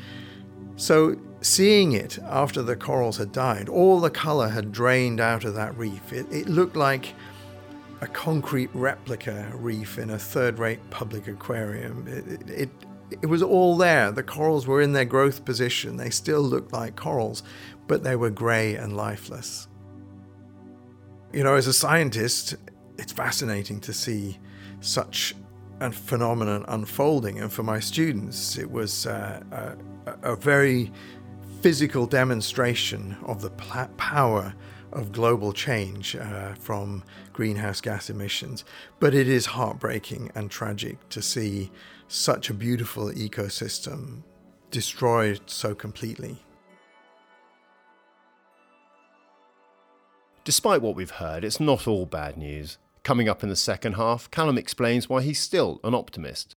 So, 0.75 1.15
seeing 1.41 1.93
it 1.93 2.19
after 2.23 2.61
the 2.61 2.75
corals 2.75 3.17
had 3.17 3.31
died, 3.31 3.69
all 3.69 3.99
the 3.99 4.09
color 4.09 4.49
had 4.49 4.71
drained 4.71 5.19
out 5.19 5.43
of 5.43 5.55
that 5.55 5.75
reef. 5.77 6.13
It, 6.13 6.31
it 6.31 6.47
looked 6.49 6.75
like 6.75 7.15
a 8.01 8.07
concrete 8.07 8.69
replica 8.73 9.51
reef 9.55 9.97
in 9.97 10.11
a 10.11 10.19
third 10.19 10.59
rate 10.59 10.79
public 10.89 11.27
aquarium. 11.27 12.05
It, 12.07 12.49
it, 12.49 12.69
it, 13.21 13.25
was 13.25 13.41
all 13.41 13.77
there. 13.77 14.11
The 14.11 14.23
corals 14.23 14.67
were 14.67 14.81
in 14.81 14.93
their 14.93 15.05
growth 15.05 15.45
position. 15.45 15.97
They 15.97 16.09
still 16.09 16.41
looked 16.41 16.73
like 16.73 16.95
corals, 16.95 17.43
but 17.87 18.03
they 18.03 18.15
were 18.15 18.29
grey 18.29 18.75
and 18.75 18.95
lifeless. 18.95 19.67
You 21.33 21.43
know, 21.43 21.55
as 21.55 21.67
a 21.67 21.73
scientist, 21.73 22.55
it's 22.97 23.11
fascinating 23.11 23.79
to 23.81 23.93
see 23.93 24.37
such 24.79 25.35
a 25.79 25.91
phenomenon 25.91 26.65
unfolding. 26.67 27.39
And 27.39 27.51
for 27.51 27.63
my 27.63 27.79
students, 27.79 28.57
it 28.57 28.69
was 28.69 29.05
uh, 29.05 29.41
a, 30.05 30.31
a 30.33 30.35
very 30.35 30.91
physical 31.61 32.05
demonstration 32.05 33.17
of 33.23 33.41
the 33.41 33.49
power 33.97 34.53
of 34.91 35.11
global 35.11 35.53
change 35.53 36.15
uh, 36.15 36.53
from 36.55 37.03
greenhouse 37.33 37.81
gas 37.81 38.09
emissions. 38.09 38.65
But 38.99 39.13
it 39.13 39.27
is 39.27 39.47
heartbreaking 39.47 40.31
and 40.35 40.49
tragic 40.49 41.09
to 41.09 41.21
see 41.21 41.71
such 42.07 42.49
a 42.49 42.53
beautiful 42.53 43.11
ecosystem 43.11 44.23
destroyed 44.71 45.41
so 45.45 45.75
completely. 45.75 46.43
Despite 50.43 50.81
what 50.81 50.95
we've 50.95 51.11
heard, 51.11 51.43
it's 51.43 51.59
not 51.59 51.87
all 51.87 52.05
bad 52.05 52.37
news. 52.37 52.77
Coming 53.03 53.27
up 53.27 53.43
in 53.43 53.49
the 53.49 53.55
second 53.55 53.93
half, 53.93 54.31
Callum 54.31 54.57
explains 54.57 55.09
why 55.09 55.21
he's 55.21 55.39
still 55.39 55.79
an 55.83 55.93
optimist. 55.93 56.55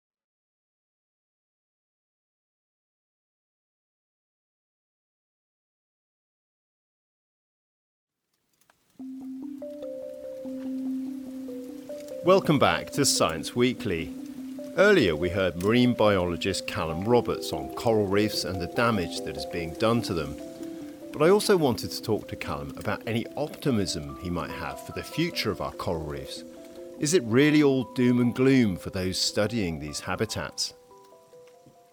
Welcome 12.29 12.59
back 12.59 12.91
to 12.91 13.05
Science 13.05 13.55
Weekly. 13.55 14.13
Earlier, 14.77 15.15
we 15.15 15.29
heard 15.29 15.63
marine 15.63 15.95
biologist 15.95 16.67
Callum 16.67 17.03
Roberts 17.03 17.51
on 17.51 17.69
coral 17.69 18.05
reefs 18.05 18.43
and 18.43 18.61
the 18.61 18.67
damage 18.67 19.21
that 19.21 19.35
is 19.35 19.47
being 19.47 19.73
done 19.73 20.03
to 20.03 20.13
them. 20.13 20.35
But 21.11 21.23
I 21.23 21.29
also 21.29 21.57
wanted 21.57 21.89
to 21.89 22.03
talk 22.03 22.27
to 22.27 22.35
Callum 22.35 22.75
about 22.77 23.01
any 23.07 23.25
optimism 23.35 24.19
he 24.21 24.29
might 24.29 24.51
have 24.51 24.79
for 24.85 24.91
the 24.91 25.01
future 25.01 25.49
of 25.49 25.59
our 25.59 25.71
coral 25.71 26.05
reefs. 26.05 26.43
Is 26.99 27.15
it 27.15 27.23
really 27.23 27.63
all 27.63 27.85
doom 27.95 28.19
and 28.19 28.35
gloom 28.35 28.77
for 28.77 28.91
those 28.91 29.17
studying 29.17 29.79
these 29.79 30.01
habitats? 30.01 30.75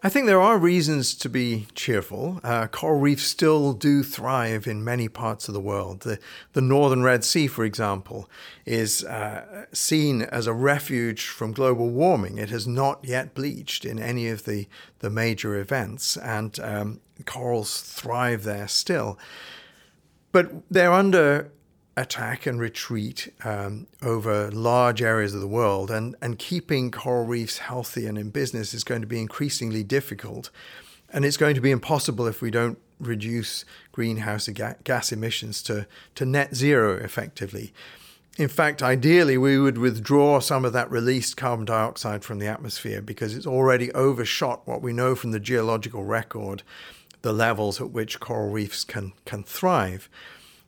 I 0.02 0.10
think 0.10 0.26
there 0.26 0.42
are 0.42 0.58
reasons 0.58 1.14
to 1.14 1.28
be 1.28 1.66
cheerful. 1.74 2.38
Uh, 2.44 2.66
coral 2.66 3.00
reefs 3.00 3.24
still 3.24 3.72
do 3.72 4.02
thrive 4.02 4.66
in 4.66 4.84
many 4.84 5.08
parts 5.08 5.48
of 5.48 5.54
the 5.54 5.60
world. 5.60 6.00
The, 6.00 6.18
the 6.52 6.60
northern 6.60 7.02
Red 7.02 7.24
Sea, 7.24 7.46
for 7.46 7.64
example, 7.64 8.28
is 8.66 9.02
uh, 9.04 9.64
seen 9.72 10.22
as 10.22 10.46
a 10.46 10.52
refuge 10.52 11.26
from 11.26 11.52
global 11.52 11.88
warming. 11.88 12.36
It 12.36 12.50
has 12.50 12.66
not 12.66 13.04
yet 13.04 13.34
bleached 13.34 13.86
in 13.86 13.98
any 13.98 14.28
of 14.28 14.44
the, 14.44 14.68
the 14.98 15.10
major 15.10 15.56
events, 15.56 16.18
and 16.18 16.60
um, 16.60 17.00
corals 17.24 17.80
thrive 17.80 18.44
there 18.44 18.68
still. 18.68 19.18
But 20.30 20.52
they're 20.70 20.92
under 20.92 21.50
attack 21.96 22.46
and 22.46 22.60
retreat 22.60 23.32
um, 23.44 23.86
over 24.02 24.50
large 24.50 25.00
areas 25.00 25.34
of 25.34 25.40
the 25.40 25.46
world, 25.46 25.90
and, 25.90 26.14
and 26.20 26.38
keeping 26.38 26.90
coral 26.90 27.24
reefs 27.24 27.58
healthy 27.58 28.06
and 28.06 28.18
in 28.18 28.30
business 28.30 28.74
is 28.74 28.84
going 28.84 29.00
to 29.00 29.06
be 29.06 29.20
increasingly 29.20 29.82
difficult. 29.82 30.50
And 31.10 31.24
it's 31.24 31.36
going 31.36 31.54
to 31.54 31.60
be 31.60 31.70
impossible 31.70 32.26
if 32.26 32.42
we 32.42 32.50
don't 32.50 32.78
reduce 32.98 33.64
greenhouse 33.92 34.48
gas 34.48 35.12
emissions 35.12 35.62
to, 35.62 35.86
to 36.14 36.26
net 36.26 36.54
zero 36.54 36.96
effectively. 36.96 37.72
In 38.36 38.48
fact, 38.48 38.82
ideally, 38.82 39.38
we 39.38 39.58
would 39.58 39.78
withdraw 39.78 40.40
some 40.40 40.66
of 40.66 40.74
that 40.74 40.90
released 40.90 41.38
carbon 41.38 41.64
dioxide 41.64 42.22
from 42.22 42.38
the 42.38 42.46
atmosphere 42.46 43.00
because 43.00 43.34
it's 43.34 43.46
already 43.46 43.90
overshot 43.92 44.66
what 44.66 44.82
we 44.82 44.92
know 44.92 45.14
from 45.14 45.30
the 45.30 45.40
geological 45.40 46.04
record, 46.04 46.62
the 47.22 47.32
levels 47.32 47.80
at 47.80 47.90
which 47.90 48.20
coral 48.20 48.50
reefs 48.50 48.84
can, 48.84 49.14
can 49.24 49.42
thrive. 49.42 50.10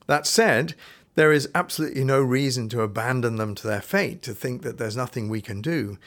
That 0.06 0.26
said, 0.26 0.74
there 1.18 1.32
is 1.32 1.48
absolutely 1.52 2.04
no 2.04 2.20
reason 2.20 2.68
to 2.68 2.80
abandon 2.80 3.34
them 3.36 3.52
to 3.52 3.66
their 3.66 3.80
fate, 3.80 4.22
to 4.22 4.32
think 4.32 4.62
that 4.62 4.78
there's 4.78 4.96
nothing 4.96 5.28
we 5.28 5.40
can 5.40 5.60
do. 5.60 5.98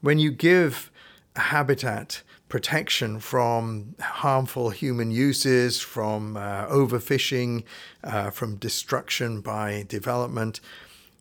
When 0.00 0.18
you 0.18 0.32
give 0.32 0.90
a 1.36 1.40
habitat 1.40 2.22
protection 2.48 3.20
from 3.20 3.94
harmful 4.00 4.70
human 4.70 5.12
uses, 5.12 5.80
from 5.80 6.36
uh, 6.36 6.66
overfishing, 6.66 7.62
uh, 8.02 8.30
from 8.30 8.56
destruction 8.56 9.40
by 9.40 9.84
development, 9.86 10.58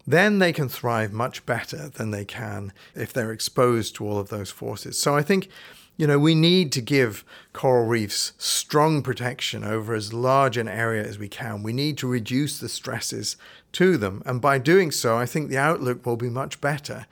then 0.08 0.40
they 0.40 0.52
can 0.52 0.68
thrive 0.68 1.14
much 1.14 1.46
better 1.46 1.88
than 1.90 2.10
they 2.10 2.26
can 2.26 2.74
if 2.96 3.14
they're 3.14 3.32
exposed 3.32 3.94
to 3.94 4.08
all 4.08 4.18
of 4.18 4.30
those 4.30 4.50
forces. 4.50 5.00
So 5.00 5.16
I 5.16 5.22
think, 5.22 5.50
you 5.98 6.08
know, 6.08 6.20
we 6.20 6.36
need 6.36 6.72
to 6.74 6.82
give 6.82 7.24
coral 7.54 7.86
reefs 7.86 8.34
strong 8.38 9.02
protection 9.02 9.64
over 9.64 9.94
as 9.94 10.14
large 10.14 10.58
an 10.58 10.68
area 10.68 11.04
as 11.04 11.18
we 11.18 11.30
can. 11.30 11.64
We 11.64 11.74
need 11.74 11.98
to 12.00 12.08
reduce 12.08 12.60
the 12.60 12.68
stresses 12.70 13.38
to 13.74 13.98
them. 13.98 14.22
And 14.26 14.42
by 14.42 14.58
doing 14.58 14.92
so, 14.92 15.18
I 15.18 15.26
think 15.26 15.50
the 15.50 15.58
outlook 15.58 16.06
will 16.06 16.18
be 16.18 16.30
much 16.30 16.60
better 16.60 17.06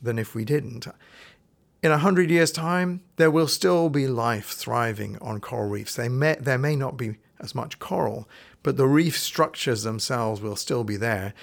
than 0.00 0.18
if 0.18 0.34
we 0.34 0.44
didn't. 0.44 0.86
In 1.82 1.90
a 1.90 1.98
hundred 1.98 2.30
years' 2.30 2.52
time, 2.52 3.02
there 3.16 3.30
will 3.30 3.48
still 3.48 3.88
be 3.88 4.06
life 4.06 4.50
thriving 4.50 5.18
on 5.18 5.40
coral 5.40 5.68
reefs. 5.68 5.96
They 5.96 6.08
may, 6.08 6.36
there 6.40 6.58
may 6.58 6.76
not 6.76 6.96
be 6.96 7.16
as 7.40 7.54
much 7.54 7.78
coral, 7.80 8.28
but 8.62 8.76
the 8.76 8.86
reef 8.86 9.18
structures 9.18 9.82
themselves 9.82 10.40
will 10.40 10.56
still 10.56 10.84
be 10.84 10.96
there, 10.96 11.34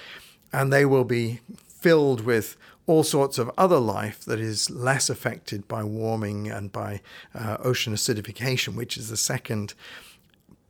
and 0.52 0.72
they 0.72 0.86
will 0.86 1.04
be 1.04 1.40
filled 1.68 2.22
with 2.22 2.56
all 2.90 3.04
sorts 3.04 3.38
of 3.38 3.48
other 3.56 3.78
life 3.78 4.24
that 4.24 4.40
is 4.40 4.68
less 4.68 5.08
affected 5.08 5.68
by 5.68 5.84
warming 5.84 6.50
and 6.50 6.72
by 6.72 7.00
uh, 7.34 7.56
ocean 7.60 7.94
acidification, 7.94 8.74
which 8.74 8.98
is 8.98 9.08
the 9.08 9.16
second 9.16 9.74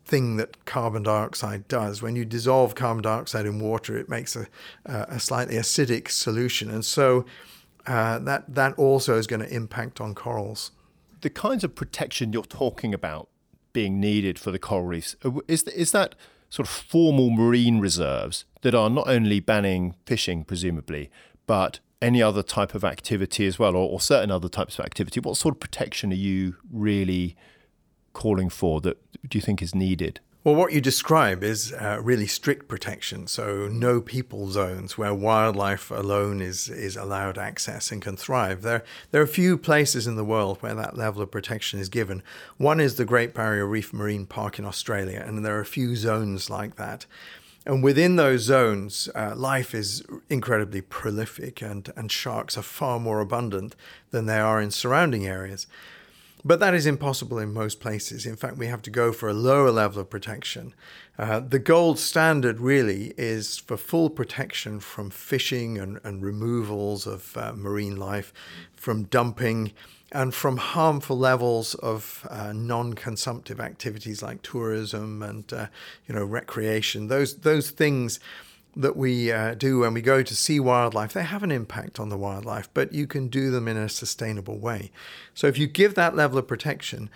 thing 0.04 0.36
that 0.36 0.66
carbon 0.66 1.02
dioxide 1.02 1.66
does. 1.66 2.02
When 2.02 2.16
you 2.16 2.26
dissolve 2.26 2.74
carbon 2.74 3.02
dioxide 3.02 3.46
in 3.46 3.58
water, 3.58 3.96
it 3.96 4.10
makes 4.10 4.36
a, 4.36 4.46
a 4.84 5.18
slightly 5.18 5.54
acidic 5.54 6.10
solution. 6.10 6.70
And 6.70 6.84
so 6.84 7.24
uh, 7.86 8.18
that 8.18 8.54
that 8.54 8.74
also 8.76 9.16
is 9.16 9.26
going 9.26 9.40
to 9.40 9.54
impact 9.54 9.98
on 9.98 10.14
corals. 10.14 10.72
The 11.22 11.30
kinds 11.30 11.64
of 11.64 11.74
protection 11.74 12.34
you're 12.34 12.42
talking 12.42 12.92
about 12.92 13.28
being 13.72 13.98
needed 13.98 14.38
for 14.38 14.50
the 14.50 14.58
coral 14.58 14.84
reefs 14.84 15.16
uh, 15.24 15.30
is 15.48 15.62
is 15.62 15.92
that 15.92 16.14
sort 16.50 16.68
of 16.68 16.74
formal 16.74 17.30
marine 17.30 17.78
reserves 17.80 18.44
that 18.60 18.74
are 18.74 18.90
not 18.90 19.08
only 19.08 19.40
banning 19.40 19.94
fishing, 20.04 20.44
presumably, 20.44 21.08
but 21.46 21.80
any 22.02 22.22
other 22.22 22.42
type 22.42 22.74
of 22.74 22.84
activity 22.84 23.46
as 23.46 23.58
well, 23.58 23.76
or, 23.76 23.88
or 23.88 24.00
certain 24.00 24.30
other 24.30 24.48
types 24.48 24.78
of 24.78 24.84
activity. 24.84 25.20
What 25.20 25.36
sort 25.36 25.54
of 25.54 25.60
protection 25.60 26.12
are 26.12 26.16
you 26.16 26.56
really 26.72 27.36
calling 28.12 28.48
for 28.48 28.80
that 28.80 28.98
do 29.28 29.38
you 29.38 29.42
think 29.42 29.62
is 29.62 29.74
needed? 29.74 30.20
Well, 30.42 30.54
what 30.54 30.72
you 30.72 30.80
describe 30.80 31.42
is 31.44 31.70
uh, 31.74 32.00
really 32.02 32.26
strict 32.26 32.66
protection. 32.66 33.26
So, 33.26 33.68
no 33.68 34.00
people 34.00 34.50
zones 34.50 34.96
where 34.96 35.12
wildlife 35.12 35.90
alone 35.90 36.40
is, 36.40 36.66
is 36.70 36.96
allowed 36.96 37.36
access 37.36 37.92
and 37.92 38.00
can 38.00 38.16
thrive. 38.16 38.62
There, 38.62 38.82
there 39.10 39.20
are 39.20 39.26
few 39.26 39.58
places 39.58 40.06
in 40.06 40.16
the 40.16 40.24
world 40.24 40.56
where 40.62 40.74
that 40.74 40.96
level 40.96 41.20
of 41.20 41.30
protection 41.30 41.78
is 41.78 41.90
given. 41.90 42.22
One 42.56 42.80
is 42.80 42.94
the 42.94 43.04
Great 43.04 43.34
Barrier 43.34 43.66
Reef 43.66 43.92
Marine 43.92 44.24
Park 44.24 44.58
in 44.58 44.64
Australia, 44.64 45.22
and 45.26 45.44
there 45.44 45.58
are 45.58 45.60
a 45.60 45.66
few 45.66 45.94
zones 45.94 46.48
like 46.48 46.76
that. 46.76 47.04
And 47.66 47.84
within 47.84 48.16
those 48.16 48.42
zones, 48.42 49.08
uh, 49.14 49.34
life 49.36 49.74
is 49.74 50.02
incredibly 50.30 50.80
prolific, 50.80 51.60
and, 51.60 51.92
and 51.94 52.10
sharks 52.10 52.56
are 52.56 52.62
far 52.62 52.98
more 52.98 53.20
abundant 53.20 53.76
than 54.10 54.26
they 54.26 54.38
are 54.38 54.60
in 54.60 54.70
surrounding 54.70 55.26
areas. 55.26 55.66
But 56.42 56.58
that 56.60 56.72
is 56.72 56.86
impossible 56.86 57.38
in 57.38 57.52
most 57.52 57.80
places. 57.80 58.24
In 58.24 58.36
fact, 58.36 58.56
we 58.56 58.68
have 58.68 58.80
to 58.82 58.90
go 58.90 59.12
for 59.12 59.28
a 59.28 59.34
lower 59.34 59.70
level 59.70 60.00
of 60.00 60.08
protection. 60.08 60.74
Uh, 61.18 61.40
the 61.40 61.58
gold 61.58 61.98
standard 61.98 62.60
really 62.60 63.12
is 63.18 63.58
for 63.58 63.76
full 63.76 64.08
protection 64.08 64.80
from 64.80 65.10
fishing 65.10 65.76
and, 65.76 66.00
and 66.02 66.22
removals 66.22 67.06
of 67.06 67.36
uh, 67.36 67.52
marine 67.54 67.96
life, 67.96 68.32
from 68.74 69.02
dumping, 69.04 69.72
and 70.12 70.34
from 70.34 70.56
harmful 70.56 71.16
levels 71.16 71.74
of 71.76 72.26
uh, 72.30 72.52
non-consumptive 72.52 73.60
activities 73.60 74.22
like 74.22 74.42
tourism 74.42 75.22
and 75.22 75.52
uh, 75.52 75.66
you 76.06 76.14
know 76.14 76.24
recreation. 76.24 77.08
Those 77.08 77.36
those 77.38 77.70
things 77.70 78.20
that 78.76 78.96
we 78.96 79.32
uh, 79.32 79.54
do 79.54 79.80
when 79.80 79.94
we 79.94 80.00
go 80.00 80.22
to 80.22 80.36
see 80.36 80.60
wildlife, 80.60 81.12
they 81.12 81.24
have 81.24 81.42
an 81.42 81.50
impact 81.50 81.98
on 81.98 82.08
the 82.08 82.16
wildlife, 82.16 82.68
but 82.72 82.92
you 82.92 83.06
can 83.06 83.28
do 83.28 83.50
them 83.50 83.66
in 83.66 83.76
a 83.76 83.88
sustainable 83.88 84.58
way. 84.58 84.90
So 85.34 85.48
if 85.48 85.58
you 85.58 85.66
give 85.66 85.94
that 85.96 86.14
level 86.14 86.38
of 86.38 86.46
protection, 86.46 87.10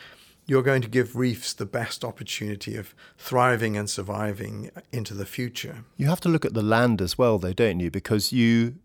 you're 0.47 0.63
going 0.63 0.83
to 0.83 0.89
give 0.89 1.17
reefs 1.17 1.53
the 1.53 1.65
best 1.65 2.05
opportunity 2.05 2.77
of 2.77 2.95
thriving 3.17 3.77
and 3.77 3.89
surviving 3.89 4.71
into 4.93 5.15
the 5.15 5.25
future. 5.25 5.85
You 5.97 6.07
have 6.07 6.21
to 6.23 6.29
look 6.29 6.45
at 6.45 6.55
the 6.55 6.63
land 6.63 7.01
as 7.01 7.17
well, 7.17 7.39
though, 7.39 7.53
don't 7.53 7.81
you? 7.81 7.91
Because 7.91 8.33
you 8.33 8.77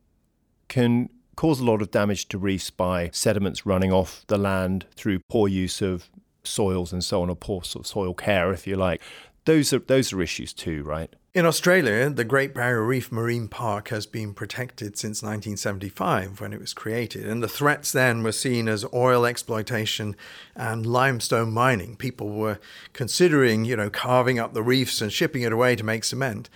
can 0.68 1.10
cause 1.40 1.62
a 1.62 1.64
lot 1.64 1.82
of 1.82 1.90
damage 1.90 2.28
to 2.28 2.38
reefs 2.38 2.70
by 2.70 3.10
sediments 3.14 3.66
running 3.66 3.94
off 3.94 4.26
the 4.28 4.38
land 4.38 4.86
through 4.98 5.20
poor 5.30 5.48
use 5.48 5.82
of 5.82 6.10
soils 6.44 6.92
and 6.92 7.02
so 7.02 7.22
on, 7.22 7.30
or 7.30 7.36
poor 7.38 7.64
sort 7.64 7.86
of 7.86 7.88
soil 7.88 8.14
care, 8.14 8.52
if 8.52 8.68
you 8.68 8.76
like. 8.76 9.02
Those 9.46 9.72
are 9.72 9.80
those 9.80 10.12
are 10.12 10.22
issues 10.22 10.52
too, 10.52 10.84
right? 10.84 11.16
In 11.34 11.46
Australia, 11.46 12.10
the 12.10 12.26
Great 12.26 12.54
Barrier 12.54 12.84
Reef 12.84 13.10
Marine 13.10 13.48
Park 13.48 13.88
has 13.88 14.06
been 14.06 14.34
protected 14.34 14.98
since 14.98 15.24
1975 15.24 16.42
when 16.42 16.52
it 16.52 16.60
was 16.60 16.74
created, 16.74 17.26
and 17.26 17.42
the 17.42 17.48
threats 17.48 17.94
then 17.94 18.22
were 18.22 18.34
seen 18.34 18.68
as 18.68 18.84
oil 18.94 19.26
exploitation 19.26 20.18
and 20.58 20.86
limestone 20.86 21.54
mining. 21.54 21.96
People 21.96 22.32
were 22.32 22.60
considering, 22.92 23.64
you 23.64 23.78
know, 23.78 23.90
carving 23.90 24.40
up 24.40 24.54
the 24.54 24.62
reefs 24.62 25.00
and 25.00 25.14
shipping 25.14 25.44
it 25.44 25.54
away 25.54 25.78
to 25.78 25.86
make 25.86 26.04
cement. 26.04 26.50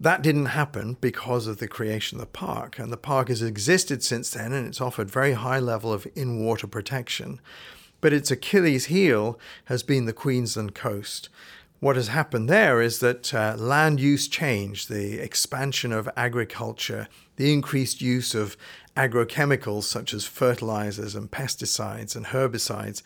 That 0.00 0.22
didn't 0.22 0.46
happen 0.46 0.96
because 1.00 1.46
of 1.46 1.58
the 1.58 1.68
creation 1.68 2.18
of 2.18 2.20
the 2.20 2.26
park, 2.26 2.78
and 2.78 2.92
the 2.92 2.96
park 2.96 3.28
has 3.28 3.42
existed 3.42 4.02
since 4.02 4.30
then 4.30 4.52
and 4.52 4.66
it's 4.66 4.80
offered 4.80 5.10
very 5.10 5.32
high 5.32 5.58
level 5.58 5.92
of 5.92 6.06
in-water 6.14 6.66
protection. 6.66 7.40
But 8.00 8.12
its 8.12 8.30
Achilles 8.30 8.86
heel 8.86 9.38
has 9.64 9.82
been 9.82 10.04
the 10.04 10.12
Queensland 10.12 10.74
coast 10.74 11.28
what 11.80 11.96
has 11.96 12.08
happened 12.08 12.48
there 12.48 12.80
is 12.80 12.98
that 12.98 13.32
uh, 13.32 13.54
land 13.56 14.00
use 14.00 14.26
change, 14.26 14.88
the 14.88 15.20
expansion 15.20 15.92
of 15.92 16.08
agriculture, 16.16 17.08
the 17.36 17.52
increased 17.52 18.00
use 18.00 18.34
of 18.34 18.56
agrochemicals 18.96 19.84
such 19.84 20.12
as 20.12 20.24
fertilizers 20.24 21.14
and 21.14 21.30
pesticides 21.30 22.16
and 22.16 22.26
herbicides 22.26 23.02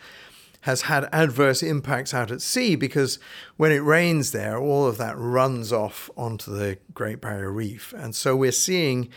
has 0.62 0.82
had 0.82 1.08
adverse 1.12 1.62
impacts 1.62 2.14
out 2.14 2.30
at 2.30 2.40
sea 2.40 2.76
because 2.76 3.18
when 3.56 3.72
it 3.72 3.82
rains 3.82 4.30
there, 4.30 4.58
all 4.58 4.86
of 4.86 4.96
that 4.98 5.16
runs 5.18 5.72
off 5.72 6.08
onto 6.16 6.52
the 6.52 6.78
Great 6.94 7.20
Barrier 7.20 7.50
Reef. 7.50 7.92
And 7.96 8.14
so 8.14 8.36
we're 8.36 8.52
seeing 8.52 9.08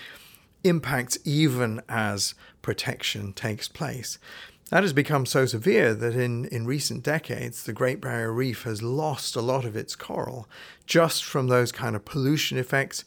impacts 0.64 1.18
even 1.24 1.82
as 1.88 2.34
protection 2.64 3.32
takes 3.32 3.68
place. 3.68 4.18
That 4.72 4.82
has 4.82 4.94
become 4.94 5.28
so 5.28 5.46
severe 5.46 5.94
that 5.94 6.16
in, 6.16 6.46
in 6.46 6.66
recent 6.66 7.04
decades, 7.04 7.64
the 7.64 7.74
Great 7.74 8.02
Barrier 8.02 8.34
Reef 8.34 8.64
has 8.64 8.82
lost 8.82 9.36
a 9.36 9.42
lot 9.42 9.66
of 9.66 9.76
its 9.76 9.96
coral 9.96 10.50
just 10.88 11.24
from 11.24 11.48
those 11.48 11.72
kind 11.72 11.96
of 11.96 12.06
pollution 12.06 12.58
effects 12.58 13.06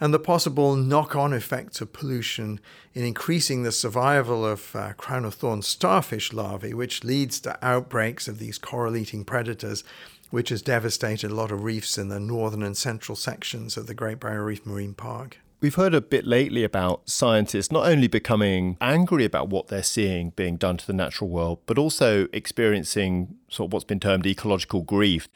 and 0.00 0.14
the 0.14 0.18
possible 0.18 0.74
knock 0.74 1.14
on 1.14 1.32
effects 1.32 1.80
of 1.80 1.92
pollution 1.92 2.58
in 2.94 3.04
increasing 3.04 3.62
the 3.62 3.72
survival 3.72 4.46
of 4.46 4.74
uh, 4.74 4.92
crown 4.94 5.24
of 5.24 5.34
thorns 5.34 5.66
starfish 5.66 6.32
larvae, 6.32 6.72
which 6.72 7.04
leads 7.04 7.38
to 7.40 7.58
outbreaks 7.64 8.26
of 8.26 8.38
these 8.38 8.58
coral 8.58 8.96
eating 8.96 9.24
predators, 9.24 9.84
which 10.30 10.48
has 10.48 10.62
devastated 10.62 11.30
a 11.30 11.34
lot 11.34 11.52
of 11.52 11.62
reefs 11.62 11.98
in 11.98 12.08
the 12.08 12.20
northern 12.20 12.62
and 12.62 12.76
central 12.76 13.14
sections 13.14 13.76
of 13.76 13.86
the 13.86 13.94
Great 13.94 14.18
Barrier 14.18 14.44
Reef 14.44 14.64
Marine 14.64 14.94
Park. 14.94 15.38
We've 15.60 15.74
heard 15.74 15.92
a 15.92 16.00
bit 16.00 16.26
lately 16.26 16.64
about 16.64 17.10
scientists 17.10 17.70
not 17.70 17.86
only 17.86 18.08
becoming 18.08 18.78
angry 18.80 19.26
about 19.26 19.50
what 19.50 19.68
they're 19.68 19.82
seeing 19.82 20.30
being 20.30 20.56
done 20.56 20.78
to 20.78 20.86
the 20.86 20.94
natural 20.94 21.28
world, 21.28 21.58
but 21.66 21.76
also 21.76 22.28
experiencing 22.32 23.36
sort 23.50 23.68
of 23.68 23.74
what's 23.74 23.84
been 23.84 24.00
termed 24.00 24.26
ecological 24.26 24.80
grief. 24.80 25.28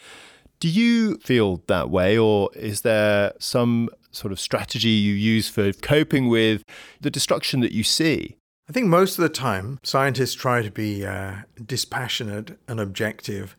Do 0.60 0.68
you 0.70 1.18
feel 1.18 1.62
that 1.66 1.90
way, 1.90 2.16
or 2.16 2.48
is 2.54 2.80
there 2.80 3.34
some 3.38 3.90
sort 4.14 4.32
of 4.32 4.40
strategy 4.40 4.90
you 4.90 5.14
use 5.14 5.48
for 5.48 5.72
coping 5.72 6.28
with 6.28 6.64
the 7.00 7.10
destruction 7.10 7.60
that 7.60 7.72
you 7.72 7.82
see? 7.82 8.36
I 8.68 8.72
think 8.72 8.86
most 8.86 9.18
of 9.18 9.22
the 9.22 9.28
time, 9.28 9.78
scientists 9.82 10.34
try 10.34 10.62
to 10.62 10.70
be 10.70 11.04
uh, 11.04 11.36
dispassionate 11.66 12.58
and 12.66 12.80
objective 12.80 13.56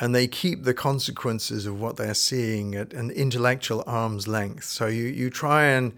and 0.00 0.14
they 0.14 0.28
keep 0.28 0.62
the 0.62 0.74
consequences 0.74 1.66
of 1.66 1.80
what 1.80 1.96
they're 1.96 2.14
seeing 2.14 2.74
at 2.74 2.92
an 2.92 3.10
intellectual 3.10 3.82
arm's 3.86 4.28
length. 4.28 4.64
So 4.64 4.86
you, 4.86 5.04
you 5.04 5.28
try 5.28 5.64
and 5.64 5.92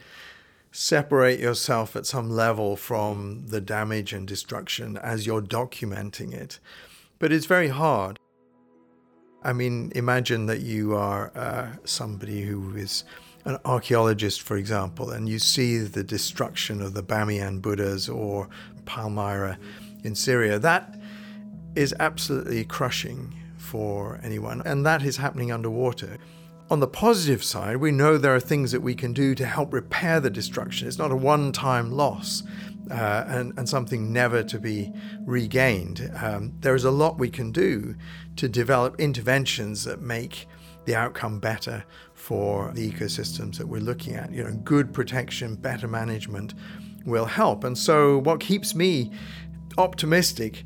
separate 0.73 1.39
yourself 1.39 1.95
at 1.97 2.07
some 2.07 2.31
level 2.31 2.77
from 2.77 3.47
the 3.49 3.61
damage 3.61 4.13
and 4.13 4.27
destruction 4.27 4.97
as 4.97 5.27
you're 5.27 5.43
documenting 5.43 6.33
it. 6.33 6.59
But 7.19 7.33
it's 7.33 7.47
very 7.47 7.69
hard. 7.69 8.19
I 9.43 9.53
mean, 9.53 9.93
imagine 9.95 10.47
that 10.47 10.61
you 10.61 10.95
are 10.95 11.33
uh, 11.35 11.77
somebody 11.85 12.43
who 12.43 12.75
is 12.77 13.05
an 13.45 13.59
archaeologist, 13.65 14.43
for 14.43 14.57
example, 14.57 15.11
and 15.11 15.29
you 15.29 15.39
see 15.39 15.79
the 15.79 16.05
destruction 16.05 16.83
of 16.83 16.95
the 16.95 17.03
Bamiyan 17.03 17.63
Buddhas 17.63 18.09
or 18.09 18.49
Palmyra 18.85 19.59
in 20.05 20.15
Syria, 20.15 20.59
that 20.59 20.99
is 21.75 21.95
absolutely 22.01 22.65
crushing 22.65 23.35
for 23.57 24.21
anyone, 24.23 24.63
and 24.65 24.85
that 24.85 25.03
is 25.03 25.17
happening 25.17 25.53
underwater. 25.53 26.19
On 26.71 26.81
the 26.81 26.87
positive 26.87 27.43
side, 27.43 27.77
we 27.79 27.91
know 27.91 28.17
there 28.17 28.35
are 28.35 28.41
things 28.41 28.73
that 28.73 28.81
we 28.81 28.95
can 28.95 29.13
do 29.13 29.35
to 29.35 29.45
help 29.45 29.73
repair 29.73 30.21
the 30.21 30.31
destruction. 30.31 30.87
It's 30.87 30.99
not 30.99 31.11
a 31.11 31.17
one 31.17 31.53
time 31.53 31.91
loss. 31.91 32.43
Uh, 32.91 33.25
and, 33.29 33.57
and 33.57 33.69
something 33.69 34.13
never 34.13 34.43
to 34.43 34.59
be 34.59 34.93
regained. 35.25 36.11
Um, 36.21 36.55
there 36.59 36.75
is 36.75 36.83
a 36.83 36.91
lot 36.91 37.21
we 37.21 37.31
can 37.31 37.53
do 37.53 37.95
to 38.35 38.49
develop 38.49 38.99
interventions 38.99 39.85
that 39.85 40.01
make 40.01 40.49
the 40.87 40.97
outcome 40.97 41.39
better 41.39 41.85
for 42.31 42.71
the 42.75 42.89
ecosystems 42.89 43.59
that 43.59 43.67
we're 43.67 43.81
looking 43.81 44.15
at. 44.15 44.33
You 44.33 44.45
know, 44.45 44.53
good 44.63 44.95
protection, 44.95 45.57
better 45.57 45.89
management 45.89 46.55
will 47.05 47.25
help. 47.25 47.65
And 47.65 47.77
so, 47.77 48.19
what 48.19 48.39
keeps 48.39 48.73
me 48.73 49.11
optimistic 49.77 50.63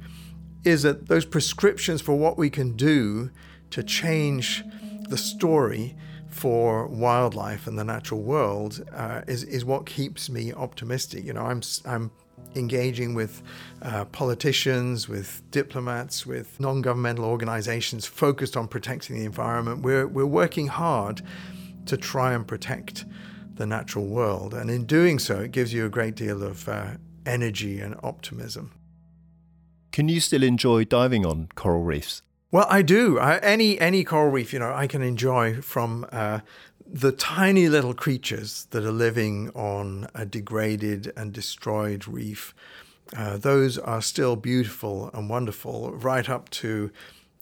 is 0.63 0.83
that 0.83 1.09
those 1.09 1.25
prescriptions 1.25 2.03
for 2.03 2.17
what 2.17 2.37
we 2.37 2.51
can 2.51 2.77
do 2.77 3.31
to 3.71 3.83
change 3.83 4.63
the 5.09 5.17
story 5.17 5.97
for 6.29 6.87
wildlife 6.89 7.67
and 7.67 7.79
the 7.79 7.85
natural 7.85 8.21
world 8.21 8.85
uh, 8.93 9.23
is 9.27 9.43
is 9.45 9.65
what 9.65 9.87
keeps 9.87 10.29
me 10.29 10.53
optimistic. 10.53 11.25
You 11.25 11.33
know, 11.33 11.47
I'm 11.47 11.63
I'm 11.87 12.11
engaging 12.55 13.15
with 13.15 13.43
uh, 13.81 14.05
politicians, 14.07 15.09
with 15.09 15.43
diplomats, 15.51 16.27
with 16.27 16.61
non-governmental 16.61 17.25
organizations 17.25 18.05
focused 18.05 18.55
on 18.55 18.69
protecting 18.69 19.17
the 19.17 19.25
environment. 19.25 19.81
We're 19.81 20.07
we're 20.07 20.27
working 20.27 20.67
hard 20.67 21.23
to 21.87 21.97
try 21.97 22.35
and 22.35 22.47
protect 22.47 23.05
the 23.55 23.67
natural 23.67 24.07
world, 24.07 24.55
and 24.55 24.71
in 24.71 24.85
doing 24.85 25.19
so, 25.19 25.41
it 25.41 25.53
gives 25.53 25.73
you 25.73 25.87
a 25.87 25.89
great 25.89 26.17
deal 26.17 26.43
of 26.43 26.69
uh, 26.69 26.93
energy 27.25 27.81
and 27.81 27.95
optimism. 28.03 28.73
Can 29.93 30.09
you 30.09 30.21
still 30.21 30.43
enjoy 30.43 30.85
diving 30.85 31.25
on 31.25 31.49
coral 31.55 31.85
reefs? 31.85 32.23
Well, 32.51 32.67
I 32.69 32.83
do. 32.83 33.19
I, 33.19 33.39
any 33.39 33.79
any 33.81 34.05
coral 34.05 34.31
reef, 34.31 34.53
you 34.53 34.59
know, 34.59 34.73
I 34.73 34.87
can 34.87 35.03
enjoy 35.03 35.61
from 35.61 36.07
uh, 36.13 36.41
the 36.87 37.13
tiny 37.13 37.69
little 37.69 37.95
creatures 37.95 38.67
that 38.71 38.85
are 38.85 38.93
living 38.93 39.51
on 39.51 40.07
a 40.15 40.25
degraded 40.25 41.13
and 41.17 41.33
destroyed 41.33 42.07
reef. 42.07 42.55
Uh, 43.17 43.37
those 43.37 43.79
are 43.79 44.03
still 44.03 44.37
beautiful 44.37 45.11
and 45.13 45.29
wonderful, 45.29 45.93
right 45.93 46.29
up 46.29 46.51
to 46.51 46.91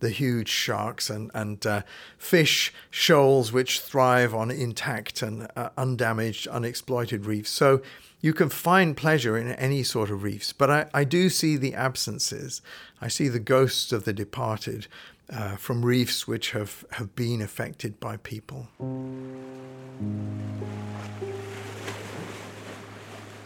the 0.02 0.10
huge 0.10 0.48
sharks 0.48 1.08
and, 1.08 1.30
and 1.32 1.64
uh, 1.64 1.82
fish 2.18 2.74
shoals 2.90 3.52
which 3.52 3.80
thrive 3.80 4.34
on 4.34 4.50
intact 4.50 5.22
and 5.22 5.48
uh, 5.56 5.70
undamaged, 5.78 6.46
unexploited 6.48 7.24
reefs. 7.24 7.50
So 7.50 7.80
you 8.20 8.34
can 8.34 8.50
find 8.50 8.96
pleasure 8.96 9.38
in 9.38 9.52
any 9.52 9.82
sort 9.82 10.10
of 10.10 10.22
reefs, 10.22 10.52
but 10.52 10.70
I, 10.70 10.86
I 10.92 11.04
do 11.04 11.30
see 11.30 11.56
the 11.56 11.74
absences. 11.74 12.60
I 13.00 13.08
see 13.08 13.28
the 13.28 13.40
ghosts 13.40 13.92
of 13.92 14.04
the 14.04 14.12
departed 14.12 14.88
uh, 15.32 15.56
from 15.56 15.84
reefs 15.84 16.26
which 16.28 16.50
have, 16.50 16.84
have 16.92 17.14
been 17.16 17.40
affected 17.40 17.98
by 17.98 18.18
people. 18.18 18.68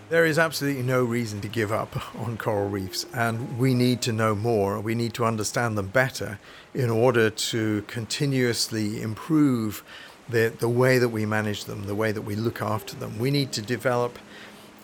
There 0.08 0.24
is 0.24 0.38
absolutely 0.38 0.84
no 0.84 1.02
reason 1.02 1.40
to 1.40 1.48
give 1.48 1.72
up 1.72 2.14
on 2.16 2.36
coral 2.36 2.68
reefs, 2.68 3.06
and 3.12 3.58
we 3.58 3.74
need 3.74 4.02
to 4.02 4.12
know 4.12 4.36
more. 4.36 4.78
We 4.78 4.94
need 4.94 5.14
to 5.14 5.24
understand 5.24 5.76
them 5.76 5.88
better 5.88 6.38
in 6.72 6.90
order 6.90 7.28
to 7.28 7.82
continuously 7.88 9.02
improve 9.02 9.82
the, 10.28 10.52
the 10.56 10.68
way 10.68 10.98
that 10.98 11.08
we 11.08 11.26
manage 11.26 11.64
them, 11.64 11.86
the 11.86 11.94
way 11.96 12.12
that 12.12 12.22
we 12.22 12.36
look 12.36 12.62
after 12.62 12.94
them. 12.94 13.18
We 13.18 13.32
need 13.32 13.50
to 13.52 13.62
develop 13.62 14.20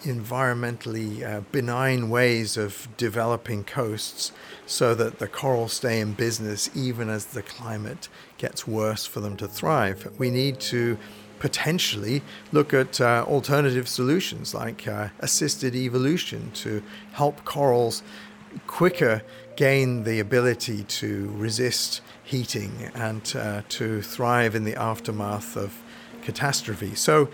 environmentally 0.02 1.22
uh, 1.22 1.42
benign 1.52 2.11
ways 2.11 2.56
of 2.56 2.88
developing 2.96 3.62
coasts 3.62 4.32
so 4.66 4.92
that 4.96 5.20
the 5.20 5.28
coral 5.28 5.68
stay 5.68 6.00
in 6.00 6.14
business 6.14 6.68
even 6.74 7.08
as 7.08 7.26
the 7.26 7.42
climate 7.42 8.08
gets 8.38 8.66
worse 8.66 9.06
for 9.06 9.20
them 9.20 9.37
to 9.37 9.46
thrive. 9.46 10.12
We 10.18 10.30
need 10.30 10.58
to 10.61 10.98
potentially 11.42 12.22
look 12.52 12.72
at 12.72 13.00
uh, 13.00 13.24
alternative 13.26 13.88
solutions 13.88 14.55
like 14.55 14.87
uh, 14.87 15.09
assisted 15.18 15.74
evolution 15.74 16.52
to 16.52 16.81
help 17.14 17.44
corals 17.44 18.05
quicker 18.68 19.22
gain 19.57 20.05
the 20.05 20.20
ability 20.20 20.85
to 20.85 21.28
resist 21.37 22.00
heating 22.22 22.88
and 22.94 23.35
uh, 23.35 23.61
to 23.68 24.00
thrive 24.02 24.55
in 24.55 24.62
the 24.62 24.76
aftermath 24.76 25.57
of 25.57 25.83
catastrophe. 26.22 26.94
So 26.94 27.28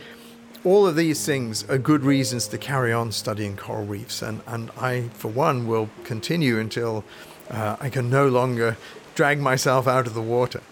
all 0.64 0.86
of 0.86 0.96
these 0.96 1.26
things 1.26 1.68
are 1.68 1.76
good 1.76 2.02
reasons 2.02 2.48
to 2.48 2.56
carry 2.56 2.94
on 2.94 3.12
studying 3.12 3.58
coral 3.58 3.84
reefs, 3.84 4.22
and, 4.22 4.40
and 4.46 4.70
I, 4.80 5.10
for 5.12 5.28
one, 5.28 5.66
will 5.66 5.90
continue 6.04 6.58
until 6.58 7.04
uh, 7.50 7.76
I 7.78 7.90
can 7.90 8.08
no 8.08 8.26
longer 8.26 8.78
drag 9.14 9.38
myself 9.38 9.86
out 9.86 10.06
of 10.06 10.14
the 10.14 10.22
water. 10.22 10.62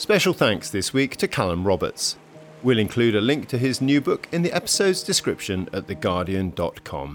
Special 0.00 0.32
thanks 0.32 0.70
this 0.70 0.94
week 0.94 1.18
to 1.18 1.28
Callum 1.28 1.66
Roberts. 1.66 2.16
We'll 2.62 2.78
include 2.78 3.14
a 3.14 3.20
link 3.20 3.48
to 3.48 3.58
his 3.58 3.82
new 3.82 4.00
book 4.00 4.28
in 4.32 4.40
the 4.40 4.50
episode's 4.50 5.02
description 5.02 5.68
at 5.74 5.88
theguardian.com. 5.88 7.12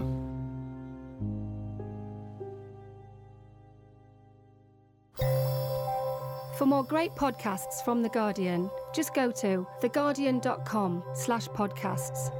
For 6.56 6.64
more 6.64 6.84
great 6.84 7.10
podcasts 7.16 7.84
from 7.84 8.02
The 8.02 8.08
Guardian, 8.08 8.70
just 8.94 9.14
go 9.14 9.32
to 9.32 9.66
theguardian.com 9.82 11.02
slash 11.16 11.48
podcasts. 11.48 12.30